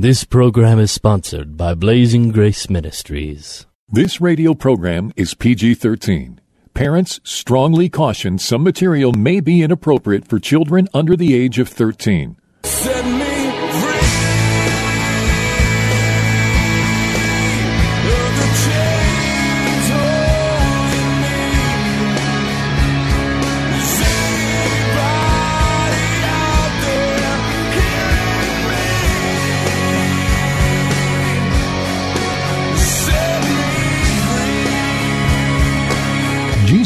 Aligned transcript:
This 0.00 0.24
program 0.24 0.78
is 0.78 0.90
sponsored 0.90 1.58
by 1.58 1.74
Blazing 1.74 2.32
Grace 2.32 2.70
Ministries. 2.70 3.66
This 3.86 4.18
radio 4.18 4.54
program 4.54 5.12
is 5.14 5.34
PG 5.34 5.74
13. 5.74 6.40
Parents 6.72 7.20
strongly 7.22 7.90
caution 7.90 8.38
some 8.38 8.62
material 8.62 9.12
may 9.12 9.40
be 9.40 9.60
inappropriate 9.60 10.26
for 10.26 10.38
children 10.38 10.88
under 10.94 11.16
the 11.18 11.34
age 11.34 11.58
of 11.58 11.68
13. 11.68 12.39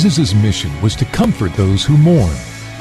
Jesus' 0.05 0.35
mission 0.35 0.71
was 0.83 0.95
to 0.97 1.07
comfort 1.07 1.55
those 1.55 1.83
who 1.83 1.97
mourn, 1.97 2.37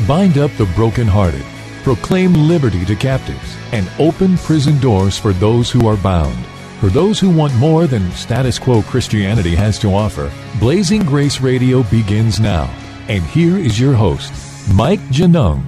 bind 0.05 0.37
up 0.37 0.51
the 0.57 0.65
brokenhearted, 0.75 1.45
proclaim 1.81 2.33
liberty 2.33 2.83
to 2.83 2.97
captives, 2.97 3.55
and 3.71 3.89
open 3.97 4.35
prison 4.39 4.77
doors 4.81 5.17
for 5.17 5.31
those 5.31 5.71
who 5.71 5.87
are 5.87 5.95
bound. 5.95 6.37
For 6.81 6.89
those 6.89 7.21
who 7.21 7.29
want 7.29 7.55
more 7.55 7.87
than 7.87 8.11
status 8.11 8.59
quo 8.59 8.81
Christianity 8.81 9.55
has 9.55 9.79
to 9.79 9.95
offer, 9.95 10.29
Blazing 10.59 11.05
Grace 11.05 11.39
Radio 11.39 11.83
begins 11.83 12.41
now. 12.41 12.69
And 13.07 13.23
here 13.23 13.55
is 13.55 13.79
your 13.79 13.93
host, 13.93 14.33
Mike 14.73 14.99
Genung. 15.07 15.63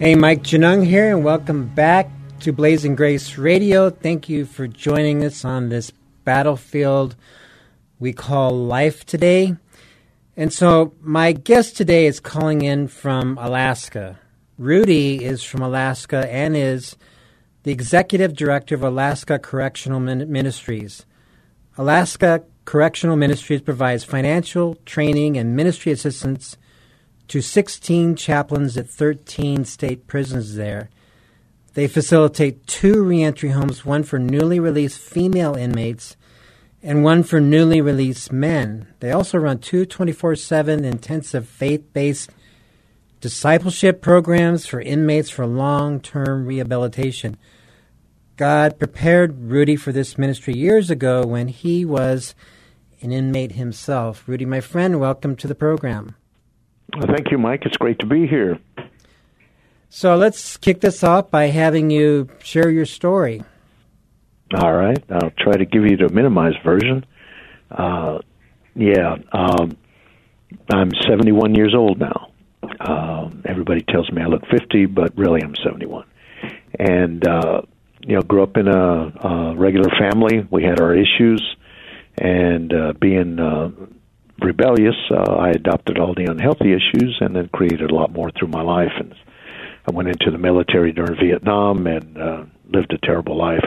Hey, 0.00 0.16
Mike 0.16 0.42
Genung 0.42 0.84
here, 0.84 1.14
and 1.14 1.22
welcome 1.22 1.68
back 1.68 2.10
to 2.40 2.52
Blazing 2.52 2.96
Grace 2.96 3.38
Radio. 3.38 3.90
Thank 3.90 4.28
you 4.28 4.44
for 4.44 4.66
joining 4.66 5.24
us 5.24 5.44
on 5.44 5.68
this 5.68 5.92
battlefield 6.24 7.14
we 8.00 8.12
call 8.12 8.50
life 8.50 9.06
today. 9.06 9.54
And 10.36 10.52
so, 10.52 10.94
my 11.00 11.32
guest 11.32 11.76
today 11.76 12.06
is 12.06 12.18
calling 12.18 12.62
in 12.62 12.88
from 12.88 13.36
Alaska. 13.38 14.18
Rudy 14.56 15.22
is 15.22 15.42
from 15.42 15.60
Alaska 15.60 16.26
and 16.32 16.56
is 16.56 16.96
the 17.64 17.72
executive 17.72 18.34
director 18.34 18.74
of 18.74 18.82
Alaska 18.82 19.38
Correctional 19.38 20.00
Min- 20.00 20.32
Ministries. 20.32 21.04
Alaska 21.76 22.44
Correctional 22.64 23.16
Ministries 23.16 23.60
provides 23.60 24.04
financial, 24.04 24.76
training, 24.86 25.36
and 25.36 25.54
ministry 25.54 25.92
assistance 25.92 26.56
to 27.28 27.42
16 27.42 28.16
chaplains 28.16 28.78
at 28.78 28.88
13 28.88 29.66
state 29.66 30.06
prisons 30.06 30.54
there. 30.54 30.88
They 31.74 31.88
facilitate 31.88 32.66
two 32.66 33.02
reentry 33.02 33.50
homes, 33.50 33.84
one 33.84 34.02
for 34.02 34.18
newly 34.18 34.60
released 34.60 34.98
female 34.98 35.54
inmates 35.54 36.16
and 36.82 37.04
one 37.04 37.22
for 37.22 37.40
newly 37.40 37.80
released 37.80 38.32
men. 38.32 38.88
They 39.00 39.12
also 39.12 39.38
run 39.38 39.58
two 39.58 39.86
24 39.86 40.36
7 40.36 40.84
intensive 40.84 41.48
faith 41.48 41.92
based 41.92 42.30
discipleship 43.20 44.02
programs 44.02 44.66
for 44.66 44.80
inmates 44.80 45.30
for 45.30 45.46
long 45.46 46.00
term 46.00 46.44
rehabilitation. 46.44 47.36
God 48.36 48.78
prepared 48.78 49.50
Rudy 49.50 49.76
for 49.76 49.92
this 49.92 50.18
ministry 50.18 50.54
years 50.54 50.90
ago 50.90 51.24
when 51.24 51.48
he 51.48 51.84
was 51.84 52.34
an 53.00 53.12
inmate 53.12 53.52
himself. 53.52 54.26
Rudy, 54.26 54.44
my 54.44 54.60
friend, 54.60 54.98
welcome 54.98 55.36
to 55.36 55.46
the 55.46 55.54
program. 55.54 56.16
Thank 57.00 57.30
you, 57.30 57.38
Mike. 57.38 57.64
It's 57.64 57.76
great 57.76 57.98
to 58.00 58.06
be 58.06 58.26
here. 58.26 58.58
So 59.88 60.16
let's 60.16 60.56
kick 60.56 60.80
this 60.80 61.04
off 61.04 61.30
by 61.30 61.46
having 61.46 61.90
you 61.90 62.28
share 62.42 62.70
your 62.70 62.86
story. 62.86 63.44
All 64.54 64.72
right. 64.72 65.02
I'll 65.10 65.30
try 65.38 65.54
to 65.54 65.64
give 65.64 65.84
you 65.84 65.96
the 65.96 66.10
minimized 66.12 66.58
version. 66.64 67.06
Uh, 67.70 68.18
yeah. 68.74 69.16
Um, 69.32 69.76
I'm 70.70 70.90
71 71.08 71.54
years 71.54 71.74
old 71.74 71.98
now. 71.98 72.32
Um, 72.80 73.42
everybody 73.46 73.82
tells 73.82 74.10
me 74.10 74.22
I 74.22 74.26
look 74.26 74.42
50, 74.50 74.86
but 74.86 75.16
really 75.16 75.40
I'm 75.42 75.54
71. 75.64 76.06
And, 76.78 77.26
uh, 77.26 77.62
you 78.00 78.16
know, 78.16 78.22
grew 78.22 78.42
up 78.42 78.56
in 78.56 78.68
a, 78.68 78.72
a 78.74 79.56
regular 79.56 79.88
family. 79.98 80.46
We 80.50 80.64
had 80.64 80.80
our 80.80 80.94
issues. 80.94 81.42
And 82.18 82.74
uh, 82.74 82.92
being 83.00 83.38
uh, 83.38 83.70
rebellious, 84.38 84.96
uh, 85.10 85.32
I 85.32 85.50
adopted 85.50 85.98
all 85.98 86.14
the 86.14 86.30
unhealthy 86.30 86.72
issues 86.72 87.16
and 87.20 87.34
then 87.34 87.48
created 87.48 87.90
a 87.90 87.94
lot 87.94 88.12
more 88.12 88.30
through 88.30 88.48
my 88.48 88.62
life. 88.62 88.92
And 88.98 89.14
I 89.88 89.92
went 89.92 90.08
into 90.08 90.30
the 90.30 90.38
military 90.38 90.92
during 90.92 91.16
Vietnam 91.18 91.86
and 91.86 92.18
uh, 92.18 92.44
lived 92.68 92.92
a 92.92 92.98
terrible 92.98 93.38
life. 93.38 93.64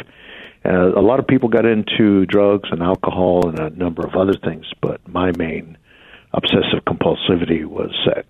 Uh, 0.65 0.99
a 0.99 1.01
lot 1.01 1.19
of 1.19 1.27
people 1.27 1.49
got 1.49 1.65
into 1.65 2.25
drugs 2.25 2.69
and 2.71 2.81
alcohol 2.81 3.47
and 3.47 3.59
a 3.59 3.69
number 3.69 4.05
of 4.05 4.15
other 4.15 4.33
things, 4.43 4.65
but 4.81 5.05
my 5.07 5.31
main 5.37 5.77
obsessive 6.33 6.83
compulsivity 6.87 7.65
was 7.65 7.91
sex. 8.05 8.27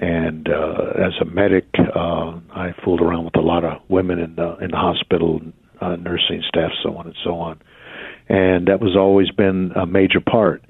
And 0.00 0.48
uh, 0.48 0.92
as 0.96 1.12
a 1.20 1.24
medic, 1.24 1.66
uh, 1.78 2.38
I 2.54 2.72
fooled 2.84 3.00
around 3.00 3.24
with 3.24 3.36
a 3.36 3.40
lot 3.40 3.64
of 3.64 3.82
women 3.88 4.18
in 4.18 4.36
the 4.36 4.56
in 4.58 4.70
the 4.70 4.76
hospital, 4.76 5.40
uh, 5.80 5.96
nursing 5.96 6.42
staff, 6.48 6.70
so 6.82 6.96
on 6.96 7.06
and 7.06 7.16
so 7.24 7.34
on. 7.34 7.60
And 8.28 8.68
that 8.68 8.80
was 8.80 8.96
always 8.96 9.30
been 9.30 9.72
a 9.74 9.86
major 9.86 10.20
part. 10.20 10.62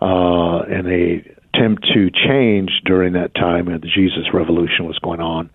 Uh, 0.00 0.60
and 0.68 0.86
a 0.86 1.36
attempt 1.56 1.86
to 1.94 2.10
change 2.10 2.70
during 2.84 3.14
that 3.14 3.34
time, 3.34 3.68
and 3.68 3.82
the 3.82 3.88
Jesus 3.88 4.32
Revolution 4.32 4.84
was 4.84 4.98
going 4.98 5.20
on. 5.20 5.50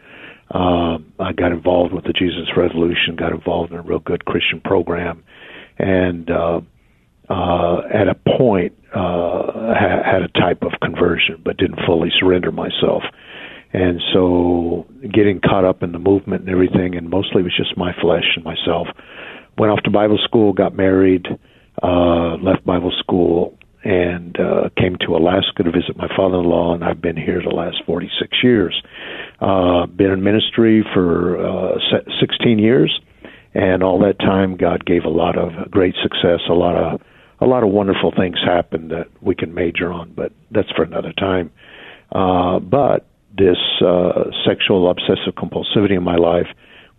Uh, 0.54 0.98
I 1.20 1.32
got 1.32 1.52
involved 1.52 1.94
with 1.94 2.04
the 2.04 2.14
Jesus 2.14 2.50
Revolution, 2.56 3.16
got 3.18 3.32
involved 3.32 3.72
in 3.72 3.78
a 3.78 3.82
real 3.82 4.00
good 4.00 4.26
Christian 4.26 4.60
program, 4.60 5.24
and 5.80 6.30
uh, 6.30 6.60
uh, 7.30 7.82
at 7.94 8.10
a 8.10 8.16
point 8.38 8.74
uh, 8.94 9.74
ha- 9.74 10.04
had 10.04 10.22
a 10.24 10.28
type 10.40 10.64
of 10.64 10.74
conversion, 10.82 11.42
but 11.44 11.56
didn't 11.58 11.80
fully 11.86 12.10
surrender 12.20 12.52
myself. 12.52 13.04
And 13.74 14.02
so, 14.12 14.86
getting 15.02 15.40
caught 15.40 15.64
up 15.64 15.82
in 15.82 15.94
the 15.94 16.00
movement 16.00 16.42
and 16.42 16.50
everything, 16.50 16.96
and 16.96 17.10
mostly 17.10 17.40
it 17.40 17.44
was 17.46 17.56
just 17.56 17.78
my 17.78 17.94
flesh 18.02 18.26
and 18.36 18.44
myself. 18.44 18.88
Went 19.58 19.72
off 19.72 19.80
to 19.84 19.92
Bible 19.92 20.20
school, 20.26 20.52
got 20.52 20.76
married, 20.76 21.26
uh, 21.82 22.36
left 22.36 22.66
Bible 22.66 22.92
school, 23.00 23.58
and 23.84 24.38
uh, 24.38 24.70
came 24.78 24.98
to 25.08 25.16
Alaska 25.16 25.64
to 25.64 25.72
visit 25.72 25.96
my 25.96 26.08
father-in-law, 26.16 26.76
and 26.76 26.84
I've 26.84 27.02
been 27.02 27.16
here 27.16 27.42
the 27.42 27.56
last 27.56 27.78
46 27.86 28.38
years. 28.44 28.82
Uh, 29.42 29.88
been 29.88 30.12
in 30.12 30.24
ministry 30.24 30.86
for 30.94 31.44
uh, 31.44 31.80
se- 31.90 32.12
16 32.20 32.60
years, 32.60 33.02
and 33.56 33.82
all 33.82 34.00
that 34.00 34.20
time, 34.20 34.56
God 34.56 34.86
gave 34.86 35.04
a 35.04 35.10
lot 35.10 35.36
of 35.36 35.72
great 35.72 35.96
success, 36.02 36.42
a 36.48 36.54
lot 36.54 36.76
of 36.76 37.02
a 37.40 37.48
lot 37.48 37.64
of 37.64 37.70
wonderful 37.70 38.14
things 38.16 38.38
happened 38.46 38.92
that 38.92 39.08
we 39.20 39.34
can 39.34 39.52
major 39.52 39.92
on, 39.92 40.14
but 40.14 40.32
that's 40.52 40.70
for 40.76 40.84
another 40.84 41.12
time. 41.14 41.50
Uh, 42.12 42.60
but 42.60 43.08
this 43.36 43.58
uh, 43.84 44.26
sexual 44.46 44.90
obsessive 44.92 45.34
compulsivity 45.36 45.98
in 45.98 46.04
my 46.04 46.18
life 46.18 46.46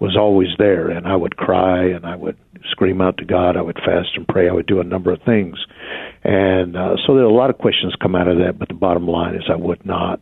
was 0.00 0.16
always 0.16 0.48
there, 0.58 0.90
and 0.90 1.06
I 1.06 1.14
would 1.14 1.36
cry 1.36 1.84
and 1.84 2.04
I 2.04 2.16
would 2.16 2.36
scream 2.72 3.00
out 3.00 3.18
to 3.18 3.24
God. 3.24 3.56
I 3.56 3.62
would 3.62 3.76
fast 3.76 4.16
and 4.16 4.26
pray. 4.26 4.48
I 4.48 4.52
would 4.52 4.66
do 4.66 4.80
a 4.80 4.84
number 4.84 5.12
of 5.12 5.22
things, 5.22 5.58
and 6.24 6.76
uh, 6.76 6.96
so 7.06 7.14
there 7.14 7.22
are 7.22 7.30
a 7.30 7.32
lot 7.32 7.50
of 7.50 7.58
questions 7.58 7.94
come 8.02 8.16
out 8.16 8.26
of 8.26 8.38
that. 8.38 8.58
But 8.58 8.66
the 8.66 8.74
bottom 8.74 9.06
line 9.06 9.36
is, 9.36 9.44
I 9.48 9.54
would 9.54 9.86
not 9.86 10.20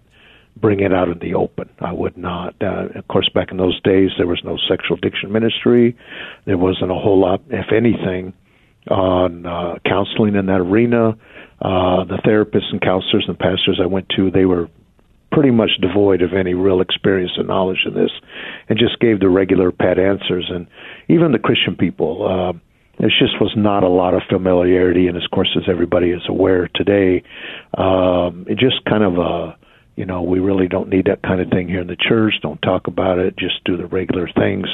bring 0.60 0.80
it 0.80 0.92
out 0.92 1.08
in 1.08 1.18
the 1.18 1.34
open. 1.34 1.68
I 1.80 1.92
would 1.92 2.16
not. 2.16 2.54
Uh, 2.60 2.88
of 2.94 3.08
course, 3.08 3.28
back 3.34 3.50
in 3.50 3.56
those 3.56 3.80
days, 3.82 4.10
there 4.18 4.26
was 4.26 4.40
no 4.44 4.56
sexual 4.68 4.96
addiction 4.96 5.32
ministry. 5.32 5.96
There 6.44 6.58
wasn't 6.58 6.90
a 6.90 6.94
whole 6.94 7.18
lot, 7.18 7.40
if 7.48 7.72
anything, 7.72 8.32
on 8.90 9.46
uh, 9.46 9.78
counseling 9.86 10.34
in 10.34 10.46
that 10.46 10.60
arena. 10.60 11.16
Uh, 11.62 12.04
the 12.04 12.18
therapists 12.24 12.70
and 12.72 12.80
counselors 12.80 13.24
and 13.28 13.38
pastors 13.38 13.80
I 13.82 13.86
went 13.86 14.08
to, 14.16 14.30
they 14.30 14.46
were 14.46 14.68
pretty 15.30 15.50
much 15.50 15.70
devoid 15.80 16.22
of 16.22 16.32
any 16.32 16.54
real 16.54 16.80
experience 16.80 17.32
and 17.36 17.46
knowledge 17.46 17.84
in 17.86 17.94
this, 17.94 18.10
and 18.68 18.78
just 18.78 18.98
gave 18.98 19.20
the 19.20 19.28
regular 19.28 19.70
pat 19.70 19.98
answers. 19.98 20.50
And 20.52 20.66
even 21.08 21.32
the 21.32 21.38
Christian 21.38 21.76
people, 21.76 22.26
uh, 22.26 22.58
there 22.98 23.08
just 23.08 23.40
was 23.40 23.52
not 23.56 23.84
a 23.84 23.88
lot 23.88 24.14
of 24.14 24.22
familiarity. 24.28 25.06
And 25.06 25.16
of 25.16 25.22
course, 25.32 25.56
as 25.56 25.64
everybody 25.68 26.10
is 26.10 26.22
aware 26.28 26.68
today, 26.74 27.22
um, 27.78 28.44
it 28.48 28.58
just 28.58 28.84
kind 28.86 29.04
of 29.04 29.18
a 29.18 29.56
you 30.00 30.06
know, 30.06 30.22
we 30.22 30.38
really 30.38 30.66
don't 30.66 30.88
need 30.88 31.04
that 31.04 31.22
kind 31.22 31.42
of 31.42 31.50
thing 31.50 31.68
here 31.68 31.82
in 31.82 31.86
the 31.86 31.94
church. 31.94 32.32
Don't 32.40 32.60
talk 32.62 32.86
about 32.86 33.18
it. 33.18 33.36
Just 33.36 33.62
do 33.66 33.76
the 33.76 33.84
regular 33.84 34.30
things. 34.34 34.66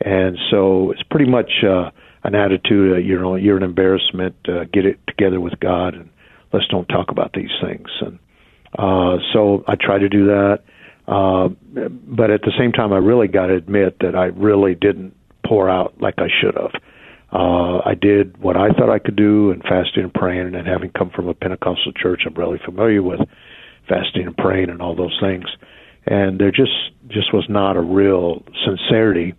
And 0.00 0.38
so 0.50 0.92
it's 0.92 1.02
pretty 1.10 1.30
much 1.30 1.50
uh, 1.62 1.90
an 2.24 2.34
attitude. 2.34 2.94
Uh, 2.94 2.96
you 2.96 3.20
know, 3.20 3.36
you're 3.36 3.58
an 3.58 3.64
embarrassment. 3.64 4.34
Uh, 4.48 4.64
get 4.72 4.86
it 4.86 4.98
together 5.06 5.42
with 5.42 5.60
God, 5.60 5.92
and 5.92 6.08
let's 6.54 6.66
don't 6.68 6.86
talk 6.86 7.10
about 7.10 7.34
these 7.34 7.50
things. 7.62 7.86
And 8.00 8.18
uh, 8.78 9.18
so 9.34 9.62
I 9.68 9.74
try 9.78 9.98
to 9.98 10.08
do 10.08 10.24
that. 10.28 10.60
Uh, 11.06 11.48
but 12.08 12.30
at 12.30 12.40
the 12.40 12.52
same 12.58 12.72
time, 12.72 12.94
I 12.94 12.96
really 12.96 13.28
got 13.28 13.48
to 13.48 13.54
admit 13.54 13.98
that 14.00 14.16
I 14.16 14.26
really 14.28 14.74
didn't 14.74 15.14
pour 15.46 15.68
out 15.68 16.00
like 16.00 16.14
I 16.16 16.28
should 16.40 16.54
have. 16.54 16.80
Uh, 17.30 17.82
I 17.84 17.92
did 18.00 18.38
what 18.42 18.56
I 18.56 18.70
thought 18.70 18.88
I 18.88 19.00
could 19.00 19.16
do, 19.16 19.50
and 19.50 19.60
fasting 19.64 20.04
and 20.04 20.14
praying, 20.14 20.54
and 20.54 20.66
having 20.66 20.92
come 20.92 21.10
from 21.10 21.28
a 21.28 21.34
Pentecostal 21.34 21.92
church, 21.92 22.22
I'm 22.26 22.32
really 22.32 22.60
familiar 22.64 23.02
with 23.02 23.20
fasting 23.88 24.26
and 24.26 24.36
praying 24.36 24.70
and 24.70 24.80
all 24.80 24.94
those 24.94 25.16
things. 25.20 25.44
And 26.06 26.40
there 26.40 26.50
just 26.50 26.72
just 27.08 27.32
was 27.32 27.46
not 27.48 27.76
a 27.76 27.80
real 27.80 28.42
sincerity 28.64 29.34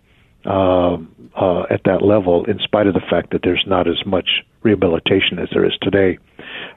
um, 0.46 1.14
uh, 1.34 1.62
at 1.70 1.82
that 1.84 2.02
level, 2.02 2.44
in 2.44 2.58
spite 2.58 2.86
of 2.86 2.94
the 2.94 3.02
fact 3.10 3.32
that 3.32 3.40
there's 3.42 3.64
not 3.66 3.88
as 3.88 4.04
much 4.06 4.28
rehabilitation 4.62 5.38
as 5.38 5.48
there 5.52 5.64
is 5.64 5.72
today. 5.82 6.18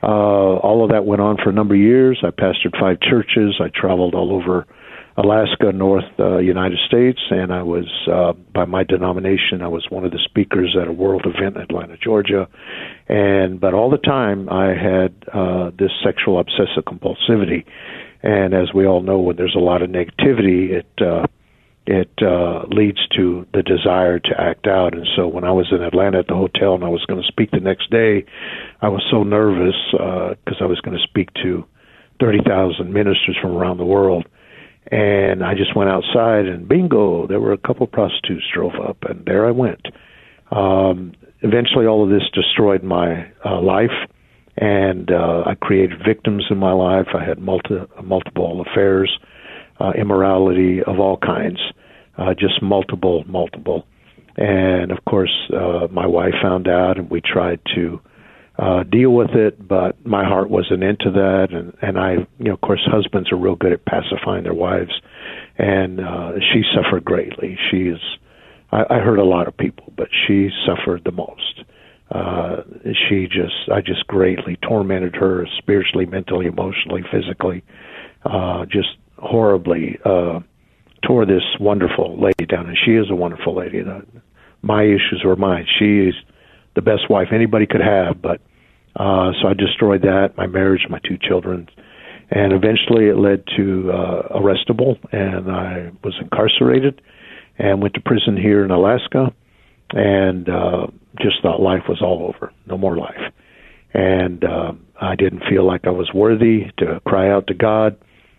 Uh, 0.02 0.08
all 0.08 0.84
of 0.84 0.92
that 0.92 1.06
went 1.06 1.22
on 1.22 1.38
for 1.38 1.50
a 1.50 1.54
number 1.54 1.75
of 1.75 1.81
years. 1.81 2.19
I 2.24 2.30
pastored 2.31 2.80
five 2.80 3.00
churches. 3.02 3.60
I 3.60 3.69
traveled 3.69 4.16
all 4.16 4.34
over 4.34 4.66
Alaska, 5.18 5.72
North 5.72 6.06
uh, 6.19 6.38
United 6.38 6.78
States, 6.88 7.19
and 7.31 7.52
I 7.52 7.64
was, 7.64 7.88
uh, 8.12 8.34
by 8.54 8.66
my 8.66 8.84
denomination, 8.84 9.64
I 9.64 9.68
was 9.68 9.88
one 9.90 10.06
of 10.06 10.12
the 10.12 10.19
speakers 10.24 10.78
at 10.80 10.88
a 10.88 10.92
world 10.92 11.25
event 11.25 11.56
in 11.56 11.62
Atlanta, 11.64 11.98
Georgia. 11.98 12.48
And 13.10 13.60
but 13.60 13.74
all 13.74 13.90
the 13.90 13.98
time, 13.98 14.48
I 14.48 14.75
had 14.75 15.16
uh, 15.34 15.72
this 15.78 15.90
sexual 16.04 16.40
obsessive 16.40 16.86
compulsivity, 16.86 17.66
and 18.22 18.54
as 18.54 18.74
we 18.75 18.86
all 18.86 19.02
know, 19.02 19.19
when 19.19 19.38
there's 19.38 19.56
a 19.56 19.60
lot 19.60 19.81
of 19.81 19.90
negativity, 19.90 20.69
it 20.69 21.02
uh, 21.02 21.25
it 21.88 22.12
uh, 22.22 22.68
leads 22.68 23.00
to 23.16 23.48
the 23.54 23.64
desire 23.64 24.19
to 24.19 24.40
act 24.40 24.68
out. 24.68 24.94
And 24.94 25.08
so 25.16 25.25
when 25.28 25.46
I 25.46 25.52
was 25.52 25.68
in 25.72 25.81
Atlanta 25.81 26.19
at 26.19 26.28
the 26.28 26.36
hotel 26.36 26.75
and 26.75 26.84
I 26.84 26.90
was 26.90 27.04
going 27.06 27.22
to 27.22 27.28
speak 27.28 27.50
the 27.52 27.62
next 27.62 27.90
day, 27.90 28.25
I 28.81 28.90
was 28.90 29.02
so 29.10 29.24
nervous 29.24 29.75
because 29.92 30.62
uh, 30.62 30.66
I 30.66 30.68
was 30.68 30.81
going 30.81 30.98
to 30.98 31.04
speak 31.04 31.34
to 31.42 31.66
30,000 32.19 32.92
ministers 32.92 33.38
from 33.42 33.56
around 33.56 33.78
the 33.78 33.86
world. 33.86 34.28
And 34.89 35.44
I 35.44 35.54
just 35.54 35.75
went 35.75 35.89
outside 35.89 36.45
and 36.45 36.68
bingo, 36.68 37.28
there 37.28 37.39
were 37.39 37.54
a 37.54 37.57
couple 37.57 37.88
prostitutes 37.88 38.45
drove 38.54 38.75
up 38.75 38.98
and 39.04 39.25
there 39.25 39.45
I 39.48 39.51
went. 39.51 39.86
Um, 40.51 41.13
eventually 41.42 41.86
all 41.86 42.04
of 42.04 42.10
this 42.10 42.24
destroyed 42.34 42.84
my 42.84 43.30
uh, 43.45 43.62
life 43.62 43.92
and 44.56 45.12
uh, 45.12 45.44
I 45.45 45.56
created 45.56 46.00
victims 46.06 46.45
in 46.50 46.57
my 46.57 46.72
life. 46.72 47.07
I 47.13 47.24
had 47.24 47.39
multi- 47.39 47.86
multiple 48.04 48.63
affairs, 48.66 49.12
uh, 49.80 49.92
immorality 49.92 50.81
of 50.81 51.00
all 51.00 51.18
kinds 51.18 51.60
uh, 52.18 52.33
just 52.33 52.62
multiple, 52.62 53.24
multiple. 53.28 53.86
And 54.36 54.92
of 54.92 55.00
course, 55.06 55.33
uh, 55.54 55.88
my 55.92 56.06
wife 56.06 56.33
found 56.42 56.68
out, 56.68 56.98
and 56.98 57.10
we 57.10 57.22
tried 57.22 57.60
to 57.75 58.00
uh, 58.57 58.83
deal 58.83 59.12
with 59.12 59.31
it, 59.31 59.65
but 59.68 60.06
my 60.06 60.24
heart 60.24 60.50
wasn't 60.50 60.83
into 60.83 61.12
that. 61.12 61.48
And 61.51 61.74
and 61.81 62.00
I, 62.00 62.13
you 62.39 62.45
know, 62.45 62.54
of 62.54 62.62
course, 62.62 62.81
husbands 62.86 63.31
are 63.31 63.38
real 63.38 63.56
good 63.56 63.74
at 63.74 63.86
pacifying 63.86 64.44
their 64.44 64.54
wives, 64.54 64.94
and 65.57 66.00
uh, 66.00 66.31
she 66.51 66.63
suffered 66.75 67.06
greatly. 67.06 67.57
She 67.69 67.83
is. 67.83 68.00
I, 68.71 68.83
I 68.89 69.00
hurt 69.00 69.19
a 69.19 69.25
lot 69.25 69.48
of 69.48 69.56
people, 69.56 69.94
but 69.95 70.07
she 70.25 70.50
suffered 70.65 71.04
the 71.04 71.12
most. 71.12 71.63
Uh, 72.09 72.63
she 73.09 73.27
just, 73.27 73.69
I 73.71 73.81
just 73.81 74.07
greatly 74.07 74.57
tormented 74.62 75.15
her 75.15 75.45
spiritually, 75.57 76.06
mentally, 76.06 76.45
emotionally, 76.45 77.04
physically, 77.12 77.63
uh, 78.25 78.65
just 78.65 78.89
horribly. 79.18 80.00
Uh, 80.04 80.39
tore 81.06 81.25
this 81.25 81.44
wonderful 81.59 82.19
lady 82.19 82.45
down, 82.45 82.68
and 82.68 82.77
she 82.86 82.92
is 82.92 83.09
a 83.09 83.15
wonderful 83.15 83.56
lady. 83.56 83.83
My 84.62 84.83
issues 84.83 85.21
were 85.24 85.36
mine. 85.36 85.65
She 85.80 86.09
is 86.09 86.15
the 86.78 86.82
best 86.84 87.10
wife 87.10 87.30
anybody 87.34 87.66
could 87.66 87.82
have, 87.82 88.22
but 88.22 88.40
uh, 88.96 89.32
so 89.42 89.48
I 89.48 89.56
destroyed 89.56 90.04
that, 90.04 90.38
my 90.38 90.46
marriage, 90.46 90.86
my 90.92 91.00
two 91.00 91.18
children, 91.20 91.68
and 92.30 92.54
eventually 92.54 93.06
it 93.06 93.18
led 93.18 93.44
to 93.58 93.92
uh, 93.92 94.38
arrestable, 94.38 94.98
and 95.12 95.50
I 95.52 95.92
was 96.04 96.14
incarcerated 96.22 97.02
and 97.58 97.82
went 97.82 97.96
to 97.96 98.02
prison 98.02 98.38
here 98.38 98.64
in 98.64 98.70
Alaska, 98.70 99.34
and 99.90 100.48
uh, 100.48 100.86
just 101.20 101.42
thought 101.42 101.60
life 101.60 101.82
was 101.90 102.00
all 102.00 102.28
over, 102.32 102.54
no 102.68 102.78
more 102.78 102.96
life, 102.96 103.34
and 103.96 104.44
uh, 104.44 104.74
I 105.02 105.16
didn't 105.16 105.42
feel 105.50 105.66
like 105.66 105.88
I 105.88 105.92
was 105.92 106.12
worthy 106.14 106.66
to 106.78 107.02
cry 107.08 107.32
out 107.32 107.48
to 107.48 107.56
God. 107.56 107.98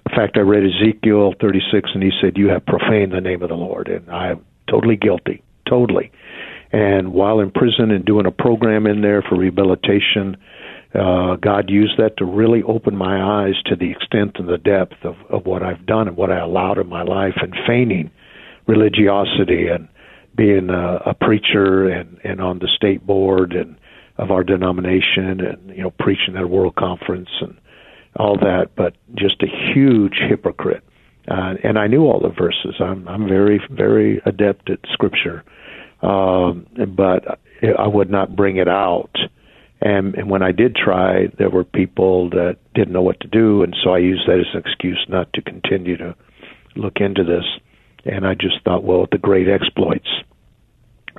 In 0.09 0.15
fact, 0.15 0.37
I 0.37 0.43
read 0.43 0.63
Ezekiel 0.63 1.35
36, 1.41 1.91
and 1.93 2.05
he 2.05 2.13
said, 2.21 2.39
"You 2.39 2.51
have 2.51 2.65
profaned 2.67 3.13
the 3.13 3.21
name 3.21 3.43
of 3.43 3.49
the 3.49 3.57
Lord," 3.57 3.89
and 3.89 4.09
I'm 4.09 4.45
totally 4.71 4.97
guilty, 4.97 5.43
totally. 5.69 6.13
And 6.73 7.13
while 7.13 7.41
in 7.41 7.51
prison 7.51 7.91
and 7.91 8.05
doing 8.05 8.27
a 8.27 8.31
program 8.31 8.87
in 8.87 9.01
there 9.01 9.23
for 9.23 9.39
rehabilitation, 9.39 10.37
uh, 10.95 11.37
God 11.37 11.71
used 11.71 11.99
that 11.99 12.17
to 12.19 12.25
really 12.25 12.63
open 12.63 12.97
my 12.97 13.45
eyes 13.45 13.55
to 13.67 13.77
the 13.77 13.91
extent 13.91 14.37
and 14.39 14.49
the 14.49 14.59
depth 14.59 15.05
of, 15.05 15.17
of 15.31 15.47
what 15.47 15.63
I've 15.63 15.87
done 15.87 16.09
and 16.09 16.17
what 16.17 16.31
I 16.31 16.39
allowed 16.39 16.79
in 16.79 16.89
my 16.89 17.03
life, 17.03 17.35
and 17.37 17.55
feigning 17.67 18.11
religiosity 18.67 19.69
and 19.69 19.89
being 20.37 20.71
a, 20.71 20.97
a 21.07 21.15
preacher 21.15 21.89
and 21.89 22.19
and 22.23 22.41
on 22.41 22.59
the 22.61 22.69
state 22.77 23.05
board 23.07 23.53
and 23.53 23.77
of 24.17 24.31
our 24.31 24.45
denomination 24.45 25.41
and 25.41 25.77
you 25.77 25.83
know 25.83 25.91
preaching 25.99 26.37
at 26.37 26.43
a 26.43 26.47
world 26.47 26.77
conference 26.77 27.31
and 27.41 27.59
all 28.17 28.37
that, 28.37 28.71
but 28.77 28.97
just 29.15 29.43
a 29.43 29.73
huge 29.75 30.19
hypocrite. 30.29 30.83
Uh, 31.31 31.55
and 31.63 31.79
I 31.79 31.87
knew 31.87 32.05
all 32.05 32.21
the 32.21 32.31
verses. 32.31 32.77
I'm 32.81 33.07
I'm 33.09 33.29
very 33.29 33.61
very 33.71 34.23
adept 34.25 34.71
at 34.71 34.79
scripture, 34.93 35.45
um, 36.03 36.67
but 36.97 37.41
I 37.79 37.87
would 37.87 38.11
not 38.11 38.37
bring 38.37 38.57
it 38.57 38.69
out. 38.69 39.11
And, 39.81 40.15
and 40.17 40.29
when 40.29 40.43
I 40.43 40.53
did 40.53 40.75
try, 40.75 41.29
there 41.39 41.51
were 41.51 41.65
people 41.65 42.31
that 42.31 42.57
didn't 42.75 42.93
know 42.93 43.03
what 43.03 43.21
to 43.21 43.29
do, 43.29 43.63
and 43.63 43.77
so 43.83 43.91
I 43.91 43.99
used 43.99 44.27
that 44.27 44.41
as 44.41 44.47
an 44.53 44.61
excuse 44.61 45.05
not 45.09 45.33
to 45.35 45.43
continue 45.43 45.97
to 45.99 46.17
look 46.75 46.97
into 46.97 47.23
this. 47.23 47.45
And 48.05 48.27
I 48.27 48.35
just 48.35 48.63
thought, 48.65 48.83
well, 48.83 49.07
the 49.11 49.19
great 49.19 49.49
exploits, 49.49 50.09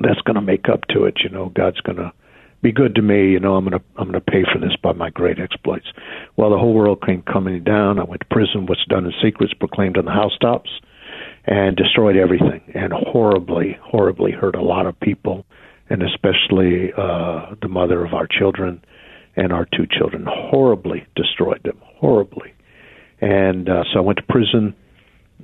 that's 0.01 0.21
going 0.21 0.35
to 0.35 0.41
make 0.41 0.67
up 0.69 0.85
to 0.89 1.05
it. 1.05 1.19
You 1.23 1.29
know, 1.29 1.49
God's 1.49 1.79
going 1.81 1.97
to 1.97 2.11
be 2.61 2.71
good 2.71 2.95
to 2.95 3.01
me. 3.01 3.31
You 3.31 3.39
know, 3.39 3.55
I'm 3.55 3.63
gonna 3.63 3.81
I'm 3.97 4.07
gonna 4.07 4.21
pay 4.21 4.43
for 4.51 4.59
this 4.59 4.75
by 4.81 4.93
my 4.93 5.09
great 5.09 5.39
exploits. 5.39 5.87
Well, 6.35 6.49
the 6.49 6.57
whole 6.57 6.73
world 6.73 7.03
came 7.05 7.21
coming 7.21 7.63
down. 7.63 7.99
I 7.99 8.03
went 8.03 8.21
to 8.21 8.27
prison. 8.27 8.65
What's 8.65 8.85
done 8.85 9.05
in 9.05 9.13
secret 9.23 9.51
is 9.51 9.57
proclaimed 9.57 9.97
on 9.97 10.05
the 10.05 10.11
housetops, 10.11 10.69
and 11.45 11.75
destroyed 11.75 12.15
everything, 12.15 12.61
and 12.73 12.93
horribly, 12.93 13.77
horribly 13.81 14.31
hurt 14.31 14.55
a 14.55 14.61
lot 14.61 14.85
of 14.85 14.99
people, 14.99 15.45
and 15.89 16.03
especially 16.03 16.91
uh, 16.97 17.55
the 17.61 17.67
mother 17.67 18.05
of 18.05 18.13
our 18.13 18.27
children 18.27 18.83
and 19.35 19.51
our 19.51 19.65
two 19.65 19.87
children. 19.97 20.25
Horribly 20.27 21.05
destroyed 21.15 21.61
them. 21.63 21.79
Horribly, 21.81 22.53
and 23.21 23.69
uh, 23.69 23.83
so 23.91 23.99
I 23.99 24.01
went 24.01 24.17
to 24.17 24.23
prison 24.23 24.75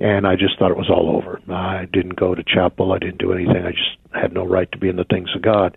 and 0.00 0.26
I 0.26 0.36
just 0.36 0.58
thought 0.58 0.70
it 0.70 0.76
was 0.76 0.90
all 0.90 1.16
over. 1.16 1.40
I 1.50 1.86
didn't 1.90 2.16
go 2.16 2.34
to 2.34 2.42
chapel. 2.42 2.92
I 2.92 2.98
didn't 2.98 3.18
do 3.18 3.32
anything. 3.32 3.64
I 3.64 3.70
just 3.70 3.96
had 4.12 4.32
no 4.32 4.44
right 4.44 4.70
to 4.72 4.78
be 4.78 4.88
in 4.88 4.96
the 4.96 5.04
things 5.04 5.30
of 5.34 5.42
God. 5.42 5.76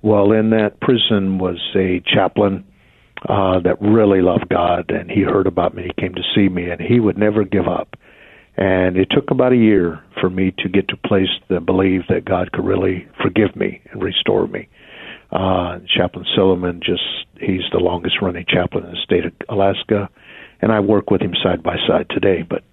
Well, 0.00 0.32
in 0.32 0.50
that 0.50 0.80
prison 0.80 1.38
was 1.38 1.58
a 1.76 2.00
chaplain 2.06 2.64
uh, 3.28 3.60
that 3.60 3.80
really 3.80 4.22
loved 4.22 4.48
God, 4.48 4.90
and 4.90 5.10
he 5.10 5.20
heard 5.20 5.46
about 5.46 5.74
me. 5.74 5.84
He 5.84 6.00
came 6.00 6.14
to 6.14 6.22
see 6.34 6.48
me, 6.48 6.70
and 6.70 6.80
he 6.80 6.98
would 6.98 7.18
never 7.18 7.44
give 7.44 7.68
up. 7.68 7.96
And 8.58 8.96
it 8.96 9.06
took 9.12 9.30
about 9.30 9.52
a 9.52 9.56
year 9.56 10.02
for 10.20 10.28
me 10.28 10.52
to 10.58 10.68
get 10.68 10.88
to 10.88 10.94
a 10.94 11.08
place 11.08 11.28
that 11.48 11.64
believed 11.64 12.06
that 12.08 12.24
God 12.24 12.50
could 12.50 12.64
really 12.64 13.06
forgive 13.22 13.54
me 13.54 13.80
and 13.92 14.02
restore 14.02 14.48
me. 14.48 14.68
Uh, 15.30 15.78
chaplain 15.86 16.26
Silliman, 16.36 16.82
just 16.82 17.02
he's 17.38 17.62
the 17.70 17.78
longest 17.78 18.16
running 18.20 18.44
chaplain 18.48 18.84
in 18.84 18.90
the 18.90 19.00
state 19.04 19.24
of 19.24 19.32
Alaska, 19.48 20.08
and 20.60 20.72
I 20.72 20.80
work 20.80 21.08
with 21.08 21.20
him 21.20 21.34
side 21.40 21.62
by 21.62 21.76
side 21.86 22.06
today. 22.10 22.42
But 22.42 22.64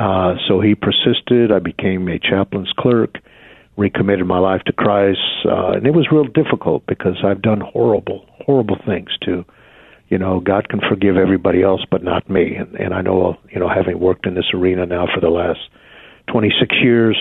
uh, 0.00 0.36
so 0.48 0.62
he 0.62 0.74
persisted. 0.74 1.52
I 1.52 1.58
became 1.58 2.08
a 2.08 2.18
chaplain's 2.18 2.72
clerk, 2.78 3.16
recommitted 3.76 4.26
my 4.26 4.38
life 4.38 4.62
to 4.64 4.72
Christ, 4.72 5.18
uh, 5.44 5.72
and 5.72 5.86
it 5.86 5.92
was 5.92 6.08
real 6.10 6.24
difficult 6.24 6.86
because 6.86 7.16
I've 7.22 7.42
done 7.42 7.60
horrible, 7.60 8.24
horrible 8.46 8.78
things 8.86 9.10
to, 9.26 9.44
you 10.08 10.18
know, 10.18 10.40
God 10.40 10.68
can 10.68 10.80
forgive 10.88 11.16
everybody 11.16 11.62
else, 11.62 11.82
but 11.90 12.02
not 12.02 12.28
me. 12.30 12.54
And, 12.54 12.74
and 12.76 12.94
I 12.94 13.02
know, 13.02 13.36
you 13.50 13.60
know, 13.60 13.68
having 13.68 14.00
worked 14.00 14.26
in 14.26 14.34
this 14.34 14.50
arena 14.54 14.86
now 14.86 15.06
for 15.12 15.20
the 15.20 15.28
last 15.28 15.60
26 16.28 16.76
years, 16.82 17.16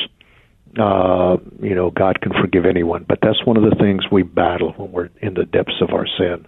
uh, 0.79 1.37
you 1.61 1.75
know, 1.75 1.91
God 1.91 2.21
can 2.21 2.31
forgive 2.39 2.65
anyone. 2.65 3.05
But 3.07 3.19
that's 3.21 3.45
one 3.45 3.57
of 3.57 3.63
the 3.63 3.75
things 3.75 4.03
we 4.11 4.23
battle 4.23 4.73
when 4.77 4.91
we're 4.91 5.09
in 5.21 5.33
the 5.33 5.45
depths 5.45 5.81
of 5.81 5.89
our 5.89 6.05
sin. 6.17 6.47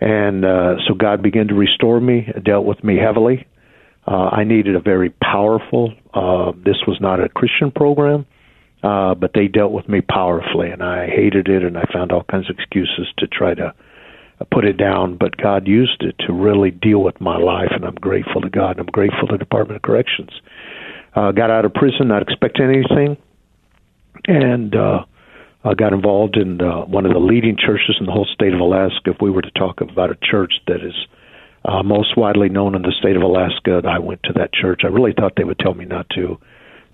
And 0.00 0.44
uh, 0.44 0.76
so 0.88 0.94
God 0.94 1.22
began 1.22 1.48
to 1.48 1.54
restore 1.54 2.00
me, 2.00 2.26
dealt 2.44 2.64
with 2.64 2.82
me 2.82 2.96
heavily. 2.96 3.46
Uh, 4.06 4.30
I 4.32 4.44
needed 4.44 4.74
a 4.74 4.80
very 4.80 5.10
powerful. 5.10 5.92
Uh, 6.12 6.52
this 6.64 6.78
was 6.86 6.98
not 7.00 7.22
a 7.22 7.28
Christian 7.28 7.70
program, 7.70 8.26
uh, 8.82 9.14
but 9.14 9.32
they 9.34 9.46
dealt 9.46 9.72
with 9.72 9.88
me 9.88 10.00
powerfully, 10.00 10.70
and 10.70 10.82
I 10.82 11.06
hated 11.06 11.48
it, 11.48 11.62
and 11.62 11.76
I 11.76 11.84
found 11.92 12.10
all 12.10 12.24
kinds 12.24 12.48
of 12.48 12.56
excuses 12.58 13.08
to 13.18 13.26
try 13.26 13.54
to 13.54 13.74
put 14.50 14.64
it 14.64 14.76
down. 14.76 15.16
But 15.16 15.36
God 15.36 15.66
used 15.66 16.02
it 16.02 16.16
to 16.26 16.32
really 16.32 16.70
deal 16.70 17.02
with 17.02 17.20
my 17.20 17.36
life, 17.36 17.70
and 17.72 17.84
I'm 17.84 17.94
grateful 17.94 18.40
to 18.40 18.50
God. 18.50 18.72
And 18.72 18.80
I'm 18.80 18.86
grateful 18.86 19.28
to 19.28 19.32
the 19.32 19.38
Department 19.38 19.76
of 19.76 19.82
Corrections. 19.82 20.30
Uh, 21.14 21.32
got 21.32 21.50
out 21.50 21.64
of 21.64 21.74
prison 21.74 22.08
not 22.08 22.22
expecting 22.22 22.66
anything, 22.66 23.16
and 24.26 24.74
uh, 24.76 25.04
I 25.64 25.74
got 25.74 25.92
involved 25.92 26.36
in 26.36 26.60
uh, 26.60 26.84
one 26.84 27.04
of 27.04 27.12
the 27.12 27.18
leading 27.18 27.56
churches 27.56 27.96
in 27.98 28.06
the 28.06 28.12
whole 28.12 28.28
state 28.32 28.54
of 28.54 28.60
Alaska. 28.60 29.10
If 29.10 29.16
we 29.20 29.30
were 29.30 29.42
to 29.42 29.50
talk 29.50 29.80
about 29.80 30.10
a 30.10 30.16
church 30.22 30.52
that 30.68 30.84
is 30.84 30.94
uh, 31.64 31.82
most 31.82 32.16
widely 32.16 32.48
known 32.48 32.74
in 32.74 32.82
the 32.82 32.92
state 32.98 33.16
of 33.16 33.22
Alaska. 33.22 33.82
I 33.86 33.98
went 33.98 34.22
to 34.24 34.32
that 34.34 34.52
church. 34.52 34.80
I 34.84 34.88
really 34.88 35.12
thought 35.12 35.34
they 35.36 35.44
would 35.44 35.58
tell 35.58 35.74
me 35.74 35.84
not 35.84 36.08
to. 36.10 36.38